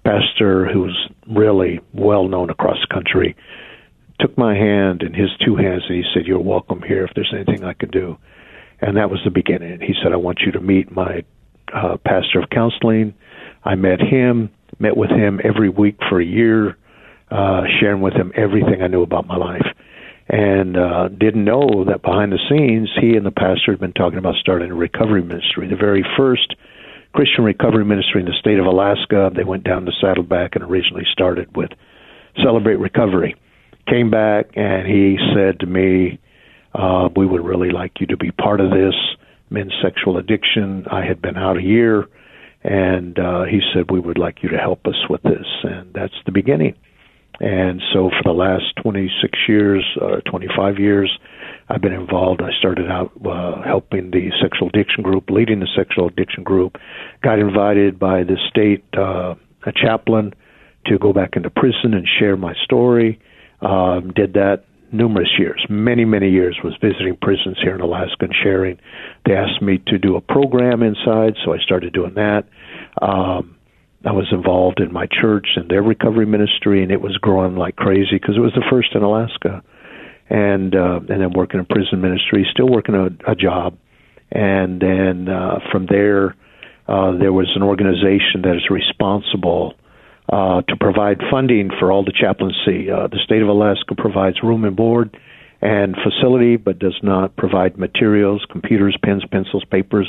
Pastor, 0.04 0.66
who's 0.66 0.96
really 1.28 1.80
well 1.92 2.28
known 2.28 2.50
across 2.50 2.78
the 2.80 2.92
country, 2.92 3.36
took 4.20 4.36
my 4.38 4.54
hand 4.54 5.02
in 5.02 5.14
his 5.14 5.30
two 5.44 5.56
hands 5.56 5.82
and 5.88 5.96
he 5.96 6.04
said, 6.12 6.26
"You're 6.26 6.38
welcome 6.40 6.82
here. 6.82 7.04
If 7.04 7.12
there's 7.14 7.32
anything 7.34 7.64
I 7.64 7.72
can 7.74 7.90
do," 7.90 8.18
and 8.80 8.96
that 8.96 9.10
was 9.10 9.20
the 9.24 9.30
beginning. 9.30 9.80
He 9.80 9.94
said, 10.02 10.12
"I 10.12 10.16
want 10.16 10.40
you 10.44 10.52
to 10.52 10.60
meet 10.60 10.90
my 10.90 11.24
uh, 11.72 11.96
pastor 12.04 12.40
of 12.40 12.50
counseling." 12.50 13.14
I 13.64 13.74
met 13.74 14.00
him, 14.00 14.50
met 14.78 14.96
with 14.96 15.10
him 15.10 15.40
every 15.42 15.68
week 15.68 15.96
for 16.08 16.20
a 16.20 16.24
year. 16.24 16.76
uh, 17.30 17.62
sharing 17.80 18.00
with 18.00 18.14
him 18.14 18.32
everything 18.36 18.82
I 18.82 18.86
knew 18.86 19.02
about 19.02 19.26
my 19.26 19.36
life. 19.36 19.66
And 20.28 20.76
uh, 20.76 21.08
didn't 21.08 21.44
know 21.44 21.84
that 21.88 22.02
behind 22.02 22.32
the 22.32 22.38
scenes, 22.48 22.90
he 23.00 23.16
and 23.16 23.24
the 23.24 23.30
pastor 23.30 23.72
had 23.72 23.80
been 23.80 23.92
talking 23.92 24.18
about 24.18 24.34
starting 24.36 24.70
a 24.70 24.74
recovery 24.74 25.22
ministry. 25.22 25.68
The 25.68 25.76
very 25.76 26.04
first 26.16 26.54
Christian 27.14 27.44
recovery 27.44 27.84
ministry 27.84 28.20
in 28.20 28.26
the 28.26 28.34
state 28.38 28.58
of 28.58 28.66
Alaska. 28.66 29.30
They 29.34 29.44
went 29.44 29.64
down 29.64 29.86
to 29.86 29.92
Saddleback 30.00 30.54
and 30.54 30.64
originally 30.64 31.04
started 31.12 31.56
with 31.56 31.70
Celebrate 32.42 32.76
Recovery. 32.76 33.36
Came 33.88 34.10
back 34.10 34.46
and 34.54 34.86
he 34.86 35.16
said 35.34 35.60
to 35.60 35.66
me, 35.66 36.18
uh, 36.74 37.08
"We 37.14 37.26
would 37.26 37.44
really 37.44 37.70
like 37.70 38.00
you 38.00 38.06
to 38.08 38.16
be 38.16 38.30
part 38.32 38.60
of 38.60 38.70
this 38.70 38.94
men's 39.48 39.74
sexual 39.80 40.18
addiction." 40.18 40.86
I 40.90 41.04
had 41.04 41.22
been 41.22 41.36
out 41.36 41.56
a 41.56 41.62
year, 41.62 42.06
and 42.64 43.18
uh, 43.18 43.44
he 43.44 43.60
said, 43.72 43.90
"We 43.90 44.00
would 44.00 44.18
like 44.18 44.42
you 44.42 44.48
to 44.48 44.58
help 44.58 44.86
us 44.86 45.08
with 45.08 45.22
this," 45.22 45.46
and 45.62 45.92
that's 45.94 46.14
the 46.24 46.32
beginning. 46.32 46.74
And 47.40 47.82
so 47.92 48.10
for 48.10 48.22
the 48.24 48.32
last 48.32 48.64
26 48.82 49.38
years, 49.46 49.84
uh, 50.00 50.20
25 50.28 50.78
years, 50.78 51.18
I've 51.68 51.82
been 51.82 51.92
involved. 51.92 52.40
I 52.42 52.50
started 52.58 52.90
out 52.90 53.12
uh, 53.24 53.62
helping 53.62 54.10
the 54.10 54.30
sexual 54.40 54.68
addiction 54.68 55.02
group, 55.02 55.30
leading 55.30 55.60
the 55.60 55.68
sexual 55.76 56.08
addiction 56.08 56.44
group. 56.44 56.76
Got 57.22 57.38
invited 57.38 57.98
by 57.98 58.22
the 58.22 58.36
state 58.48 58.84
uh, 58.96 59.34
a 59.64 59.72
chaplain 59.72 60.32
to 60.86 60.98
go 60.98 61.12
back 61.12 61.36
into 61.36 61.50
prison 61.50 61.92
and 61.92 62.06
share 62.18 62.36
my 62.36 62.54
story. 62.64 63.20
Um, 63.66 64.12
did 64.14 64.34
that 64.34 64.64
numerous 64.92 65.30
years, 65.38 65.64
many, 65.68 66.04
many 66.04 66.30
years, 66.30 66.56
was 66.62 66.74
visiting 66.80 67.16
prisons 67.20 67.56
here 67.60 67.74
in 67.74 67.80
Alaska 67.80 68.26
and 68.26 68.34
sharing. 68.44 68.78
They 69.24 69.34
asked 69.34 69.60
me 69.60 69.82
to 69.88 69.98
do 69.98 70.14
a 70.14 70.20
program 70.20 70.82
inside, 70.82 71.34
so 71.44 71.52
I 71.52 71.58
started 71.58 71.92
doing 71.92 72.14
that. 72.14 72.44
Um, 73.02 73.56
I 74.04 74.12
was 74.12 74.28
involved 74.30 74.78
in 74.78 74.92
my 74.92 75.06
church 75.06 75.48
and 75.56 75.68
their 75.68 75.82
recovery 75.82 76.26
ministry, 76.26 76.84
and 76.84 76.92
it 76.92 77.00
was 77.00 77.16
growing 77.16 77.56
like 77.56 77.74
crazy 77.74 78.12
because 78.20 78.36
it 78.36 78.40
was 78.40 78.52
the 78.54 78.64
first 78.70 78.94
in 78.94 79.02
Alaska. 79.02 79.64
And 80.28 80.74
uh, 80.74 81.00
and 81.08 81.20
then 81.20 81.32
working 81.32 81.60
in 81.60 81.66
prison 81.66 82.00
ministry, 82.00 82.46
still 82.50 82.68
working 82.68 82.94
a, 82.94 83.30
a 83.30 83.34
job, 83.36 83.78
and 84.32 84.80
then 84.80 85.28
uh, 85.28 85.60
from 85.70 85.86
there, 85.86 86.34
uh, 86.88 87.16
there 87.16 87.32
was 87.32 87.50
an 87.54 87.62
organization 87.62 88.42
that 88.42 88.56
is 88.56 88.68
responsible 88.68 89.74
uh, 90.28 90.62
to 90.62 90.76
provide 90.76 91.20
funding 91.30 91.70
for 91.78 91.92
all 91.92 92.04
the 92.04 92.12
chaplaincy. 92.12 92.90
Uh, 92.90 93.06
the 93.06 93.18
state 93.24 93.42
of 93.42 93.48
Alaska 93.48 93.94
provides 93.96 94.42
room 94.42 94.64
and 94.64 94.76
board 94.76 95.16
and 95.60 95.96
facility, 96.02 96.56
but 96.56 96.78
does 96.78 96.98
not 97.02 97.36
provide 97.36 97.78
materials, 97.78 98.44
computers, 98.50 98.96
pens, 99.02 99.24
pencils, 99.30 99.64
papers, 99.70 100.08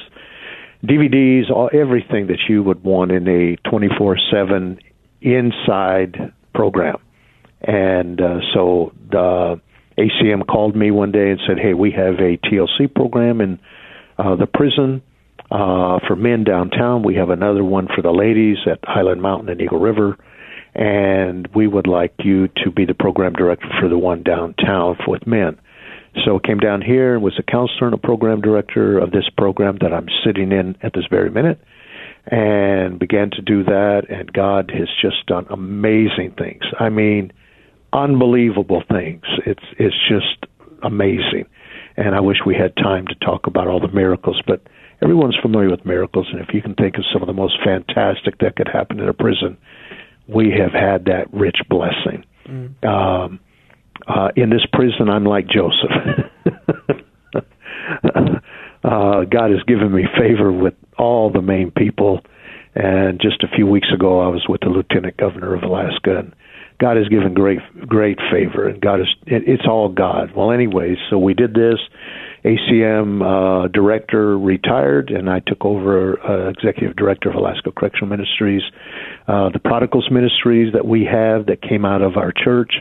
DVDs, 0.84 1.50
all, 1.50 1.70
everything 1.74 2.28
that 2.28 2.40
you 2.50 2.64
would 2.64 2.84
want 2.84 3.12
in 3.12 3.28
a 3.28 3.58
24/7 3.68 4.80
inside 5.22 6.34
program. 6.54 6.98
And 7.62 8.22
uh, 8.22 8.40
so 8.54 8.94
the 9.10 9.60
ACM 9.98 10.46
called 10.46 10.76
me 10.76 10.92
one 10.92 11.12
day 11.12 11.32
and 11.32 11.40
said, 11.48 11.58
"Hey, 11.58 11.74
we 11.74 11.92
have 11.92 12.16
a 12.16 12.38
TLC 12.38 12.94
program 12.94 13.42
in 13.42 13.60
uh, 14.18 14.36
the 14.36 14.46
prison 14.46 15.02
uh, 15.52 16.00
for 16.08 16.16
men 16.16 16.44
downtown. 16.44 17.04
We 17.04 17.16
have 17.16 17.30
another 17.30 17.64
one 17.64 17.88
for 17.94 18.02
the 18.02 18.12
ladies 18.12 18.58
at 18.66 18.80
Hiland 18.84 19.22
Mountain 19.22 19.50
and 19.50 19.62
Eagle 19.62 19.80
River, 19.80 20.18
and 20.76 21.48
we 21.56 21.68
would 21.68 21.88
like 21.88 22.14
you 22.20 22.48
to 22.64 22.72
be 22.72 22.86
the 22.86 22.94
program 22.94 23.34
director 23.34 23.68
for 23.80 23.88
the 23.90 23.98
one 23.98 24.24
downtown 24.24 24.98
with 25.08 25.26
men." 25.26 25.58
So 26.26 26.38
I 26.38 26.48
came 26.48 26.58
down 26.58 26.82
here 26.82 27.14
and 27.14 27.24
was 27.24 27.38
a 27.38 27.44
counselor 27.44 27.88
and 27.88 27.94
a 27.94 27.98
program 27.98 28.42
director 28.42 28.98
of 28.98 29.12
this 29.12 29.30
program 29.38 29.78
that 29.82 29.94
I'm 29.94 30.08
sitting 30.26 30.52
in 30.52 30.76
at 30.82 30.94
this 30.94 31.06
very 31.10 31.30
minute 31.30 31.60
and 32.26 33.00
began 33.00 33.30
to 33.32 33.42
do 33.42 33.64
that 33.64 34.04
and 34.10 34.32
God 34.34 34.72
has 34.72 34.90
just 35.02 35.26
done 35.28 35.46
amazing 35.50 36.34
things. 36.38 36.64
I 36.80 36.90
mean, 36.90 37.32
unbelievable 37.94 38.84
things. 38.90 39.24
It's 39.46 39.64
it's 39.78 39.96
just 40.10 40.46
amazing. 40.84 41.46
And 41.96 42.16
I 42.16 42.20
wish 42.20 42.38
we 42.46 42.56
had 42.56 42.76
time 42.76 43.08
to 43.08 43.16
talk 43.16 43.48
about 43.48 43.68
all 43.68 43.80
the 43.80 43.88
miracles, 43.88 44.42
but 44.46 44.62
everyone's 45.02 45.38
familiar 45.42 45.70
with 45.70 45.86
miracles 45.86 46.28
and 46.32 46.42
if 46.42 46.54
you 46.54 46.62
can 46.62 46.76
think 46.76 46.98
of 46.98 47.04
some 47.12 47.22
of 47.22 47.28
the 47.28 47.34
most 47.34 47.58
fantastic 47.64 48.38
that 48.40 48.56
could 48.56 48.68
happen 48.68 49.00
in 49.00 49.08
a 49.08 49.14
prison, 49.14 49.58
we 50.28 50.52
have 50.52 50.72
had 50.72 51.06
that 51.06 51.32
rich 51.34 51.58
blessing. 51.70 52.24
Um 52.84 53.40
uh, 54.08 54.30
in 54.36 54.50
this 54.50 54.66
prison, 54.72 55.10
I'm 55.10 55.26
like 55.26 55.48
Joseph. 55.48 55.92
uh, 58.84 59.24
God 59.26 59.52
has 59.52 59.64
given 59.68 59.94
me 59.94 60.04
favor 60.18 60.52
with 60.52 60.76
all 60.98 61.32
the 61.32 61.42
main 61.42 61.72
people. 61.72 62.22
And 62.76 63.20
just 63.20 63.44
a 63.44 63.48
few 63.56 63.66
weeks 63.66 63.88
ago, 63.94 64.22
I 64.22 64.28
was 64.28 64.46
with 64.48 64.62
the 64.62 64.70
lieutenant 64.70 65.18
governor 65.18 65.56
of 65.56 65.64
Alaska, 65.64 66.20
and 66.20 66.34
God 66.80 66.98
has 66.98 67.08
given 67.08 67.34
great, 67.34 67.60
great 67.88 68.20
favor. 68.32 68.68
And 68.68 68.80
God 68.80 69.02
is, 69.02 69.08
it, 69.26 69.44
it's 69.48 69.66
all 69.68 69.90
God. 69.90 70.32
Well, 70.36 70.52
anyways, 70.52 70.98
so 71.10 71.18
we 71.18 71.34
did 71.34 71.54
this. 71.54 71.80
ACM 72.46 73.22
uh, 73.24 73.68
director 73.70 74.38
retired, 74.38 75.10
and 75.10 75.30
I 75.30 75.40
took 75.40 75.66
over 75.66 76.20
uh, 76.20 76.50
executive 76.50 76.96
director 76.96 77.30
of 77.30 77.36
Alaska 77.36 77.72
Correctional 77.72 78.08
Ministries. 78.08 78.62
Uh, 79.28 79.50
the 79.50 79.60
Prodigals 79.60 80.10
Ministries 80.12 80.74
that 80.74 80.86
we 80.86 81.04
have 81.04 81.48
that 81.48 81.62
came 81.62 81.84
out 81.84 82.02
of 82.02 82.16
our 82.16 82.32
church 82.32 82.74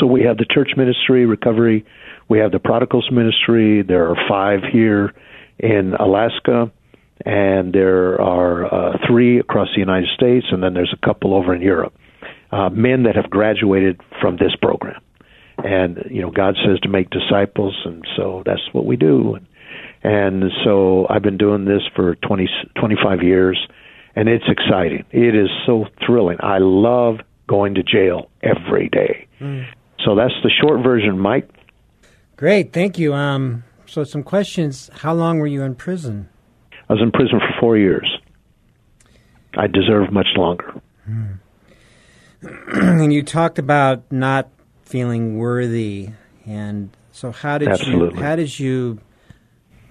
so 0.00 0.06
we 0.06 0.22
have 0.22 0.38
the 0.38 0.46
church 0.46 0.70
ministry, 0.76 1.26
recovery. 1.26 1.84
We 2.28 2.38
have 2.38 2.52
the 2.52 2.58
prodigals 2.58 3.08
ministry. 3.10 3.82
There 3.82 4.10
are 4.10 4.16
five 4.28 4.60
here 4.72 5.12
in 5.58 5.94
Alaska, 5.94 6.72
and 7.24 7.72
there 7.72 8.20
are 8.20 8.64
uh, 8.64 8.98
three 9.06 9.38
across 9.38 9.68
the 9.74 9.80
United 9.80 10.08
States, 10.14 10.46
and 10.50 10.62
then 10.62 10.74
there's 10.74 10.94
a 10.94 11.06
couple 11.06 11.34
over 11.34 11.54
in 11.54 11.60
Europe. 11.60 11.94
Uh, 12.54 12.70
men 12.70 13.02
that 13.02 13.16
have 13.16 13.28
graduated 13.30 14.00
from 14.20 14.36
this 14.36 14.54
program, 14.62 15.00
and 15.64 16.04
you 16.08 16.22
know 16.22 16.30
God 16.30 16.54
says 16.64 16.78
to 16.82 16.88
make 16.88 17.10
disciples, 17.10 17.74
and 17.84 18.06
so 18.16 18.44
that's 18.46 18.62
what 18.70 18.86
we 18.86 18.94
do. 18.94 19.36
And, 20.04 20.52
so 20.62 21.06
I've 21.10 21.22
been 21.22 21.36
doing 21.36 21.64
this 21.64 21.82
for 21.96 22.14
20, 22.14 22.48
25 22.78 23.22
years, 23.24 23.58
and 24.14 24.28
it's 24.28 24.44
exciting. 24.46 25.04
It 25.10 25.34
is 25.34 25.48
so 25.66 25.86
thrilling. 26.06 26.36
I 26.40 26.58
love 26.58 27.16
going 27.48 27.74
to 27.74 27.82
jail 27.82 28.30
every 28.40 28.88
day. 28.88 29.26
So 30.04 30.14
that's 30.14 30.34
the 30.44 30.50
short 30.62 30.80
version, 30.84 31.18
Mike. 31.18 31.48
Great, 32.36 32.72
thank 32.72 32.98
you. 33.00 33.14
Um, 33.14 33.64
so 33.86 34.04
some 34.04 34.22
questions. 34.22 34.90
How 34.92 35.12
long 35.12 35.40
were 35.40 35.48
you 35.48 35.62
in 35.62 35.74
prison? 35.74 36.28
I 36.88 36.92
was 36.92 37.02
in 37.02 37.10
prison 37.10 37.40
for 37.40 37.60
four 37.60 37.76
years. 37.76 38.18
I 39.56 39.66
deserve 39.66 40.12
much 40.12 40.28
longer. 40.36 40.80
and 42.72 43.12
you 43.12 43.22
talked 43.22 43.58
about 43.58 44.10
not 44.10 44.48
feeling 44.84 45.38
worthy, 45.38 46.10
and 46.46 46.90
so 47.12 47.32
how 47.32 47.58
did 47.58 47.68
Absolutely. 47.68 48.18
you 48.18 48.24
how 48.24 48.36
did 48.36 48.58
you 48.58 49.00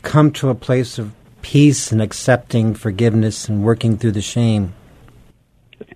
come 0.02 0.32
to 0.32 0.50
a 0.50 0.56
place 0.56 1.00
of 1.00 1.14
peace 1.42 1.92
and 1.92 2.02
accepting 2.02 2.74
forgiveness 2.74 3.48
and 3.48 3.64
working 3.64 3.98
through 3.98 4.12
the 4.12 4.22
shame? 4.22 4.74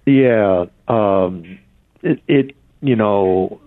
Yeah, 0.05 0.65
um, 0.87 1.59
it, 2.01 2.21
it 2.27 2.55
you 2.81 2.95
know, 2.95 3.59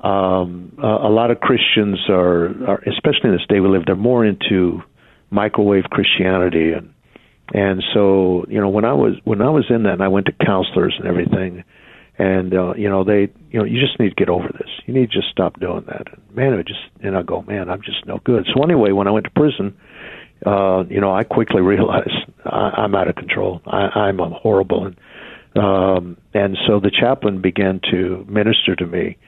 um, 0.00 0.76
a, 0.82 0.86
a 0.86 1.10
lot 1.10 1.30
of 1.30 1.40
Christians 1.40 1.98
are, 2.08 2.46
are, 2.66 2.82
especially 2.86 3.30
in 3.30 3.32
this 3.32 3.46
day 3.48 3.60
we 3.60 3.68
live, 3.68 3.84
they're 3.86 3.96
more 3.96 4.24
into 4.24 4.82
microwave 5.30 5.84
Christianity, 5.84 6.72
and 6.72 6.92
and 7.54 7.82
so 7.92 8.44
you 8.48 8.60
know 8.60 8.68
when 8.68 8.84
I 8.84 8.92
was 8.92 9.14
when 9.24 9.42
I 9.42 9.50
was 9.50 9.64
in 9.70 9.84
that, 9.84 9.94
and 9.94 10.02
I 10.02 10.08
went 10.08 10.26
to 10.26 10.32
counselors 10.44 10.94
and 10.98 11.06
everything, 11.06 11.64
and 12.22 12.54
uh, 12.54 12.72
you 12.74 12.88
know 12.88 13.02
they 13.02 13.28
you 13.50 13.58
know 13.58 13.64
you 13.64 13.80
just 13.80 13.98
need 13.98 14.10
to 14.10 14.14
get 14.14 14.28
over 14.28 14.48
this. 14.52 14.70
You 14.86 14.94
need 14.94 15.10
to 15.10 15.18
just 15.20 15.30
stop 15.30 15.58
doing 15.58 15.84
that. 15.86 16.06
And 16.12 16.36
man, 16.36 16.54
it 16.54 16.68
just 16.68 16.80
and 17.02 17.16
I 17.16 17.22
go, 17.22 17.42
man, 17.42 17.68
I'm 17.68 17.82
just 17.82 18.06
no 18.06 18.20
good. 18.24 18.46
So 18.54 18.62
anyway, 18.62 18.92
when 18.92 19.08
I 19.08 19.10
went 19.10 19.24
to 19.24 19.30
prison, 19.30 19.76
uh, 20.46 20.84
you 20.88 21.00
know, 21.00 21.12
I 21.12 21.24
quickly 21.24 21.62
realized 21.74 22.14
I, 22.44 22.70
I'm 22.76 22.94
out 22.94 23.08
of 23.08 23.16
control. 23.16 23.60
I, 23.66 23.88
I'm 24.06 24.18
horrible, 24.18 24.86
and 24.86 24.96
um, 25.56 26.16
and 26.32 26.56
so 26.66 26.78
the 26.78 26.92
chaplain 26.92 27.42
began 27.42 27.80
to 27.90 28.24
minister 28.28 28.76
to 28.76 28.86
me, 28.86 29.18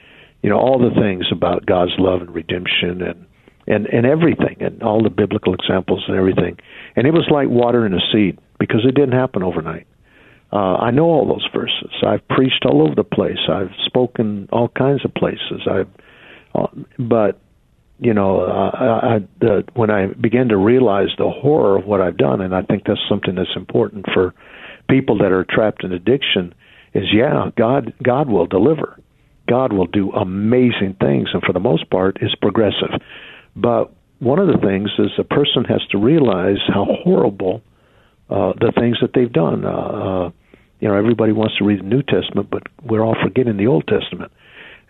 you 0.43 0.51
know, 0.51 0.57
all 0.57 0.79
the 0.79 0.95
things 0.99 1.27
about 1.33 1.67
God's 1.67 1.93
love 1.99 2.21
and 2.21 2.33
redemption 2.33 3.03
and 3.03 3.27
and 3.67 3.87
and 3.87 4.07
everything 4.07 4.59
and 4.61 4.85
all 4.85 5.03
the 5.03 5.11
biblical 5.11 5.53
examples 5.53 6.05
and 6.07 6.17
everything. 6.17 6.59
And 6.95 7.09
it 7.09 7.13
was 7.13 7.27
like 7.29 7.49
watering 7.49 7.93
a 7.93 8.01
seed 8.13 8.39
because 8.61 8.85
it 8.87 8.95
didn't 8.95 9.19
happen 9.19 9.43
overnight. 9.43 9.89
Uh, 10.55 10.77
I 10.77 10.93
know 10.93 11.07
all 11.07 11.27
those 11.27 11.47
verses. 11.53 11.91
I've 12.07 12.27
preached 12.29 12.65
all 12.65 12.83
over 12.83 12.95
the 12.95 13.03
place. 13.03 13.39
I've 13.51 13.73
spoken 13.85 14.49
all 14.53 14.69
kinds 14.69 15.05
of 15.05 15.13
places. 15.13 15.67
I've, 15.69 15.89
uh, 16.55 16.69
but 16.97 17.41
you 17.99 18.15
know, 18.15 18.41
uh, 18.43 18.71
I, 18.73 19.17
I, 19.17 19.63
when 19.75 19.91
I 19.91 20.07
began 20.07 20.49
to 20.49 20.57
realize 20.57 21.09
the 21.19 21.29
horror 21.29 21.77
of 21.79 21.87
what 21.87 22.01
I've 22.01 22.17
done, 22.17 22.41
and 22.41 22.55
I 22.55 22.63
think 22.63 22.85
that's 22.87 23.01
something 23.09 23.35
that's 23.35 23.57
important 23.57 24.07
for 24.15 24.33
people 24.89 25.19
that 25.19 25.33
are 25.33 25.45
trapped 25.49 25.83
in 25.83 25.93
addiction, 25.93 26.55
is 26.93 27.05
yeah, 27.13 27.51
God, 27.57 27.93
God 28.03 28.29
will 28.29 28.47
deliver. 28.47 28.99
God 29.49 29.73
will 29.73 29.87
do 29.87 30.13
amazing 30.13 30.97
things, 31.01 31.31
and 31.33 31.43
for 31.43 31.53
the 31.53 31.61
most 31.61 31.91
part, 31.91 32.19
is 32.21 32.35
progressive. 32.41 33.01
But 33.57 33.93
one 34.21 34.39
of 34.39 34.47
the 34.47 34.59
things 34.59 34.91
is 34.99 35.11
a 35.19 35.25
person 35.25 35.65
has 35.65 35.83
to 35.91 35.99
realize 35.99 36.59
how 36.69 36.87
horrible 37.05 37.63
uh, 38.31 38.53
the 38.59 38.73
things 38.79 38.99
that 39.01 39.11
they've 39.15 39.33
done. 39.33 39.65
Uh, 39.65 39.71
uh, 39.71 40.31
you 40.85 40.91
know, 40.91 40.97
everybody 40.97 41.33
wants 41.33 41.57
to 41.57 41.65
read 41.65 41.81
the 41.81 41.85
New 41.85 42.03
Testament, 42.03 42.51
but 42.51 42.65
we're 42.83 43.01
all 43.01 43.17
forgetting 43.25 43.57
the 43.57 43.67
Old 43.69 43.87
Testament. 43.87 44.31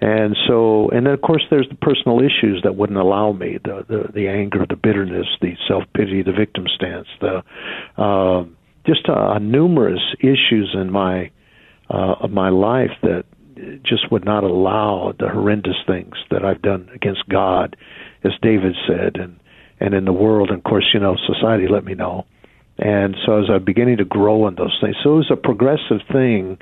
And 0.00 0.36
so, 0.48 0.88
and 0.88 1.06
then 1.06 1.14
of 1.14 1.20
course, 1.20 1.44
there's 1.50 1.68
the 1.68 1.76
personal 1.76 2.18
issues 2.18 2.62
that 2.64 2.74
wouldn't 2.74 2.98
allow 2.98 3.30
me 3.30 3.58
the 3.62 3.84
the, 3.88 4.12
the 4.12 4.26
anger, 4.26 4.66
the 4.68 4.74
bitterness, 4.74 5.28
the 5.40 5.52
self 5.68 5.84
pity, 5.94 6.24
the 6.24 6.32
victim 6.32 6.64
stance, 6.74 7.06
the 7.20 7.44
uh, 7.96 8.44
just 8.84 9.08
uh, 9.08 9.38
numerous 9.38 10.02
issues 10.18 10.74
in 10.74 10.90
my 10.90 11.30
uh, 11.88 12.14
of 12.20 12.32
my 12.32 12.48
life 12.48 12.90
that 13.02 13.24
just 13.84 14.10
would 14.10 14.24
not 14.24 14.42
allow 14.42 15.14
the 15.16 15.28
horrendous 15.28 15.76
things 15.86 16.16
that 16.32 16.44
I've 16.44 16.60
done 16.60 16.90
against 16.92 17.28
God, 17.28 17.76
as 18.24 18.32
David 18.42 18.74
said, 18.88 19.14
and 19.14 19.38
and 19.78 19.94
in 19.94 20.06
the 20.06 20.12
world. 20.12 20.48
And 20.48 20.58
of 20.58 20.64
course, 20.64 20.90
you 20.92 20.98
know, 20.98 21.16
society 21.24 21.68
let 21.68 21.84
me 21.84 21.94
know. 21.94 22.26
And 22.78 23.16
so, 23.24 23.42
as 23.42 23.50
I'm 23.50 23.64
beginning 23.64 23.98
to 23.98 24.04
grow 24.04 24.48
in 24.48 24.56
those 24.56 24.76
things, 24.80 24.96
so 25.02 25.14
it 25.14 25.16
was 25.16 25.30
a 25.30 25.36
progressive 25.36 26.00
thing 26.10 26.58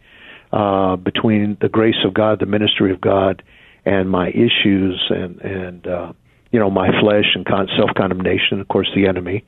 uh, 0.52 0.96
between 0.96 1.56
the 1.60 1.68
grace 1.68 2.04
of 2.04 2.12
God, 2.12 2.38
the 2.40 2.46
ministry 2.46 2.92
of 2.92 3.00
God, 3.00 3.42
and 3.84 4.10
my 4.10 4.28
issues 4.28 5.02
and 5.08 5.40
and 5.40 5.86
uh, 5.86 6.12
you 6.50 6.58
know 6.58 6.70
my 6.70 6.88
flesh 7.00 7.24
and 7.34 7.46
con- 7.46 7.68
self 7.76 7.90
condemnation. 7.96 8.60
Of 8.60 8.68
course, 8.68 8.90
the 8.94 9.06
enemy. 9.06 9.44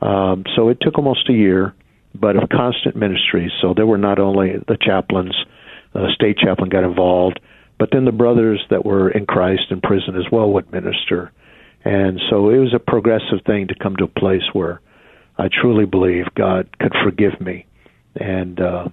Um, 0.00 0.44
so 0.54 0.68
it 0.68 0.78
took 0.80 0.98
almost 0.98 1.28
a 1.30 1.32
year, 1.32 1.74
but 2.14 2.36
of 2.36 2.48
constant 2.50 2.96
ministry. 2.96 3.50
So 3.62 3.72
there 3.74 3.86
were 3.86 3.98
not 3.98 4.18
only 4.18 4.52
the 4.68 4.76
chaplains, 4.80 5.34
the 5.94 6.10
state 6.14 6.36
chaplain 6.38 6.68
got 6.68 6.84
involved, 6.84 7.40
but 7.78 7.90
then 7.92 8.04
the 8.04 8.12
brothers 8.12 8.60
that 8.70 8.84
were 8.84 9.10
in 9.10 9.26
Christ 9.26 9.70
in 9.70 9.80
prison 9.80 10.16
as 10.16 10.30
well 10.30 10.50
would 10.52 10.70
minister. 10.72 11.32
And 11.84 12.20
so 12.30 12.50
it 12.50 12.58
was 12.58 12.74
a 12.74 12.78
progressive 12.78 13.44
thing 13.46 13.68
to 13.68 13.74
come 13.74 13.96
to 13.96 14.04
a 14.04 14.08
place 14.08 14.42
where 14.52 14.80
I 15.38 15.48
truly 15.48 15.86
believe 15.86 16.26
God 16.34 16.76
could 16.78 16.92
forgive 17.04 17.40
me 17.40 17.66
and 18.14 18.60
uh, 18.60 18.88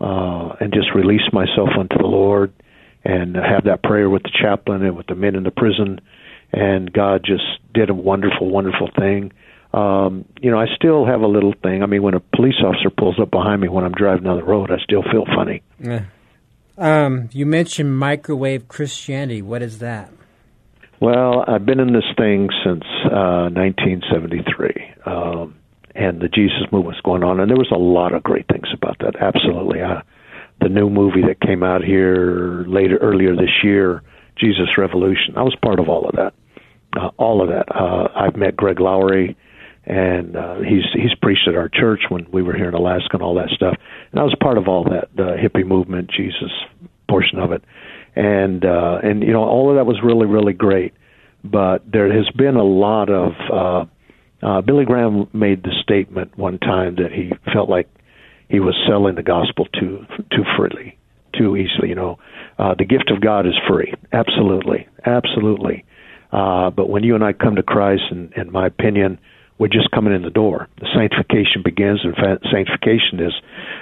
uh, 0.00 0.56
and 0.60 0.72
just 0.72 0.94
release 0.94 1.22
myself 1.32 1.70
unto 1.78 1.96
the 1.96 2.06
Lord 2.06 2.52
and 3.04 3.36
have 3.36 3.64
that 3.64 3.82
prayer 3.82 4.08
with 4.08 4.22
the 4.22 4.30
chaplain 4.30 4.82
and 4.82 4.96
with 4.96 5.06
the 5.06 5.14
men 5.14 5.34
in 5.34 5.42
the 5.42 5.50
prison. 5.50 6.00
And 6.52 6.92
God 6.92 7.22
just 7.24 7.44
did 7.72 7.90
a 7.90 7.94
wonderful, 7.94 8.48
wonderful 8.48 8.88
thing. 8.98 9.32
Um, 9.72 10.24
you 10.40 10.50
know, 10.50 10.58
I 10.58 10.66
still 10.76 11.04
have 11.04 11.20
a 11.20 11.26
little 11.26 11.52
thing. 11.62 11.82
I 11.82 11.86
mean, 11.86 12.02
when 12.02 12.14
a 12.14 12.20
police 12.20 12.54
officer 12.64 12.90
pulls 12.90 13.18
up 13.20 13.30
behind 13.30 13.60
me 13.60 13.68
when 13.68 13.84
I'm 13.84 13.92
driving 13.92 14.24
down 14.24 14.36
the 14.36 14.44
road, 14.44 14.70
I 14.70 14.78
still 14.84 15.02
feel 15.02 15.24
funny. 15.26 15.62
Yeah. 15.80 16.04
Um, 16.78 17.28
you 17.32 17.44
mentioned 17.44 17.96
microwave 17.96 18.68
Christianity. 18.68 19.42
What 19.42 19.62
is 19.62 19.80
that? 19.80 20.12
Well, 21.00 21.44
I've 21.46 21.66
been 21.66 21.80
in 21.80 21.92
this 21.92 22.04
thing 22.16 22.48
since 22.64 22.84
uh, 23.04 23.50
1973, 23.50 24.94
um, 25.06 25.54
and 25.94 26.20
the 26.20 26.28
Jesus 26.28 26.62
movement 26.72 26.96
was 26.96 27.00
going 27.04 27.22
on, 27.22 27.40
and 27.40 27.50
there 27.50 27.56
was 27.56 27.70
a 27.70 27.78
lot 27.78 28.14
of 28.14 28.22
great 28.22 28.46
things 28.48 28.68
about 28.72 28.98
that. 29.00 29.16
Absolutely, 29.20 29.80
uh, 29.80 30.02
the 30.60 30.68
new 30.68 30.88
movie 30.90 31.22
that 31.22 31.40
came 31.40 31.62
out 31.62 31.84
here 31.84 32.64
later 32.66 32.96
earlier 32.98 33.34
this 33.34 33.62
year, 33.62 34.02
Jesus 34.36 34.76
Revolution. 34.76 35.36
I 35.36 35.42
was 35.42 35.56
part 35.62 35.78
of 35.78 35.88
all 35.88 36.08
of 36.08 36.16
that, 36.16 36.34
uh, 36.96 37.10
all 37.16 37.42
of 37.42 37.48
that. 37.48 37.74
Uh, 37.74 38.08
I've 38.14 38.36
met 38.36 38.56
Greg 38.56 38.80
Laurie, 38.80 39.36
and 39.84 40.36
uh, 40.36 40.56
he's 40.56 40.84
he's 40.94 41.14
preached 41.20 41.48
at 41.48 41.54
our 41.54 41.68
church 41.68 42.02
when 42.08 42.26
we 42.32 42.42
were 42.42 42.54
here 42.54 42.68
in 42.68 42.74
Alaska 42.74 43.10
and 43.12 43.22
all 43.22 43.34
that 43.36 43.50
stuff. 43.50 43.76
And 44.12 44.20
I 44.20 44.24
was 44.24 44.34
part 44.40 44.58
of 44.58 44.68
all 44.68 44.84
that, 44.84 45.08
the 45.14 45.36
hippie 45.36 45.66
movement, 45.66 46.10
Jesus 46.10 46.50
portion 47.08 47.38
of 47.38 47.52
it 47.52 47.62
and 48.16 48.64
uh, 48.64 48.98
and 49.02 49.22
you 49.22 49.32
know 49.32 49.42
all 49.42 49.70
of 49.70 49.76
that 49.76 49.86
was 49.86 50.00
really 50.02 50.26
really 50.26 50.52
great. 50.52 50.94
But 51.42 51.90
there 51.90 52.10
has 52.12 52.28
been 52.30 52.56
a 52.56 52.64
lot 52.64 53.10
of 53.10 53.32
uh, 53.52 53.84
uh, 54.44 54.60
Billy 54.60 54.84
Graham 54.84 55.28
made 55.32 55.62
the 55.62 55.72
statement 55.82 56.36
one 56.36 56.58
time 56.58 56.96
that 56.96 57.12
he 57.12 57.32
felt 57.52 57.70
like 57.70 57.88
he 58.48 58.60
was 58.60 58.74
selling 58.86 59.14
the 59.14 59.22
gospel 59.22 59.66
too 59.66 60.04
too 60.30 60.44
freely, 60.56 60.98
too 61.36 61.56
easily. 61.56 61.88
You 61.88 61.94
know, 61.94 62.18
uh, 62.58 62.74
the 62.76 62.84
gift 62.84 63.10
of 63.10 63.22
God 63.22 63.46
is 63.46 63.54
free, 63.66 63.94
absolutely, 64.12 64.86
absolutely. 65.06 65.84
Uh, 66.30 66.70
but 66.70 66.90
when 66.90 67.04
you 67.04 67.14
and 67.14 67.24
I 67.24 67.32
come 67.32 67.56
to 67.56 67.62
Christ, 67.62 68.02
and 68.10 68.32
in 68.34 68.52
my 68.52 68.66
opinion, 68.66 69.18
we're 69.58 69.68
just 69.68 69.90
coming 69.92 70.12
in 70.12 70.22
the 70.22 70.30
door. 70.30 70.68
The 70.80 70.88
sanctification 70.94 71.62
begins, 71.64 72.00
and 72.04 72.14
sanctification 72.50 73.20
is 73.20 73.32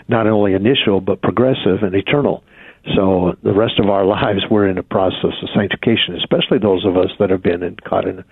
not 0.07 0.27
only 0.27 0.53
initial 0.53 1.01
but 1.01 1.23
progressive 1.23 1.83
and 1.83 1.95
eternal. 1.95 2.45
So 2.95 3.37
the 3.43 3.55
rest 3.55 3.81
of 3.81 3.89
our 3.89 4.05
lives, 4.19 4.43
we're 4.51 4.69
in 4.69 4.79
a 4.79 4.83
process 4.83 5.35
of 5.43 5.49
sanctification, 5.55 6.15
especially 6.17 6.59
those 6.59 6.85
of 6.85 6.97
us 6.97 7.11
that 7.19 7.31
have 7.31 7.43
been 7.43 7.63
in, 7.63 7.77
caught 7.77 8.07
in 8.07 8.23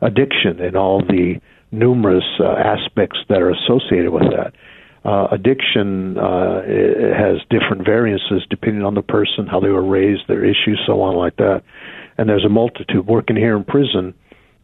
addiction 0.00 0.60
and 0.60 0.76
all 0.76 1.00
the 1.00 1.40
numerous 1.78 2.24
uh, 2.40 2.54
aspects 2.54 3.18
that 3.28 3.42
are 3.42 3.50
associated 3.50 4.10
with 4.10 4.24
that. 4.30 4.54
Uh, 5.04 5.28
addiction 5.32 6.16
uh, 6.16 6.62
has 6.62 7.36
different 7.50 7.84
variances 7.84 8.42
depending 8.48 8.82
on 8.82 8.94
the 8.94 9.02
person, 9.02 9.46
how 9.46 9.60
they 9.60 9.68
were 9.68 9.84
raised, 9.84 10.22
their 10.28 10.44
issues, 10.44 10.80
so 10.86 11.02
on 11.02 11.14
like 11.14 11.36
that. 11.36 11.62
And 12.16 12.28
there's 12.28 12.44
a 12.44 12.48
multitude. 12.48 13.06
Working 13.06 13.36
here 13.36 13.56
in 13.56 13.64
prison, 13.64 14.14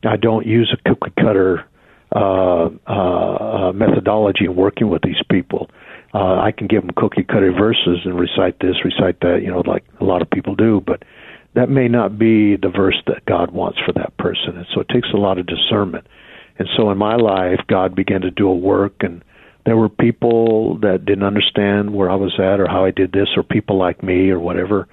I 0.02 0.16
don't 0.16 0.46
use 0.46 0.72
a 0.72 0.88
cookie 0.88 1.12
cutter 1.20 1.66
uh, 2.14 2.70
uh, 2.88 2.90
uh, 2.90 3.72
methodology 3.72 4.46
in 4.46 4.56
working 4.56 4.88
with 4.88 5.02
these 5.02 5.22
people. 5.30 5.70
Uh, 6.12 6.40
I 6.40 6.52
can 6.56 6.66
give 6.66 6.82
them 6.82 6.90
cookie 6.96 7.22
cutter 7.22 7.52
verses 7.52 7.98
and 8.04 8.18
recite 8.18 8.58
this, 8.60 8.76
recite 8.84 9.20
that, 9.20 9.42
you 9.42 9.50
know, 9.50 9.62
like 9.66 9.84
a 10.00 10.04
lot 10.04 10.22
of 10.22 10.30
people 10.30 10.54
do, 10.56 10.82
but 10.84 11.04
that 11.54 11.68
may 11.68 11.86
not 11.86 12.18
be 12.18 12.56
the 12.56 12.68
verse 12.68 13.00
that 13.06 13.24
God 13.26 13.52
wants 13.52 13.78
for 13.84 13.92
that 13.92 14.16
person. 14.16 14.56
And 14.56 14.66
so 14.74 14.80
it 14.80 14.88
takes 14.88 15.08
a 15.12 15.18
lot 15.18 15.38
of 15.38 15.46
discernment. 15.46 16.06
And 16.60 16.68
so 16.76 16.90
in 16.90 16.98
my 16.98 17.16
life, 17.16 17.60
God 17.68 17.94
began 17.94 18.20
to 18.20 18.30
do 18.30 18.46
a 18.46 18.54
work, 18.54 18.96
and 19.00 19.24
there 19.64 19.78
were 19.78 19.88
people 19.88 20.76
that 20.80 21.06
didn't 21.06 21.24
understand 21.24 21.94
where 21.94 22.10
I 22.10 22.16
was 22.16 22.34
at 22.38 22.60
or 22.60 22.68
how 22.68 22.84
I 22.84 22.90
did 22.90 23.12
this, 23.12 23.28
or 23.34 23.42
people 23.42 23.78
like 23.78 24.02
me 24.02 24.28
or 24.28 24.38
whatever. 24.38 24.86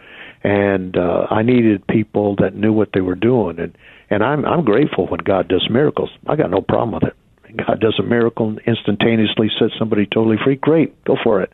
And 0.46 0.96
uh, 0.96 1.28
I 1.30 1.44
needed 1.44 1.86
people 1.86 2.38
that 2.38 2.56
knew 2.56 2.72
what 2.72 2.92
they 2.94 3.02
were 3.02 3.16
doing. 3.16 3.60
And 3.60 3.78
and 4.10 4.24
I'm 4.24 4.46
I'm 4.46 4.64
grateful 4.64 5.08
when 5.08 5.20
God 5.20 5.50
does 5.50 5.68
miracles. 5.70 6.10
I 6.26 6.38
got 6.38 6.50
no 6.50 6.62
problem 6.62 6.94
with 6.94 7.04
it. 7.04 7.18
God 7.58 7.82
does 7.82 8.00
a 8.00 8.04
miracle 8.04 8.48
and 8.48 8.60
instantaneously 8.66 9.50
sets 9.60 9.74
somebody 9.78 10.06
totally 10.06 10.38
free. 10.42 10.56
Great, 10.56 11.04
go 11.04 11.18
for 11.22 11.42
it. 11.42 11.52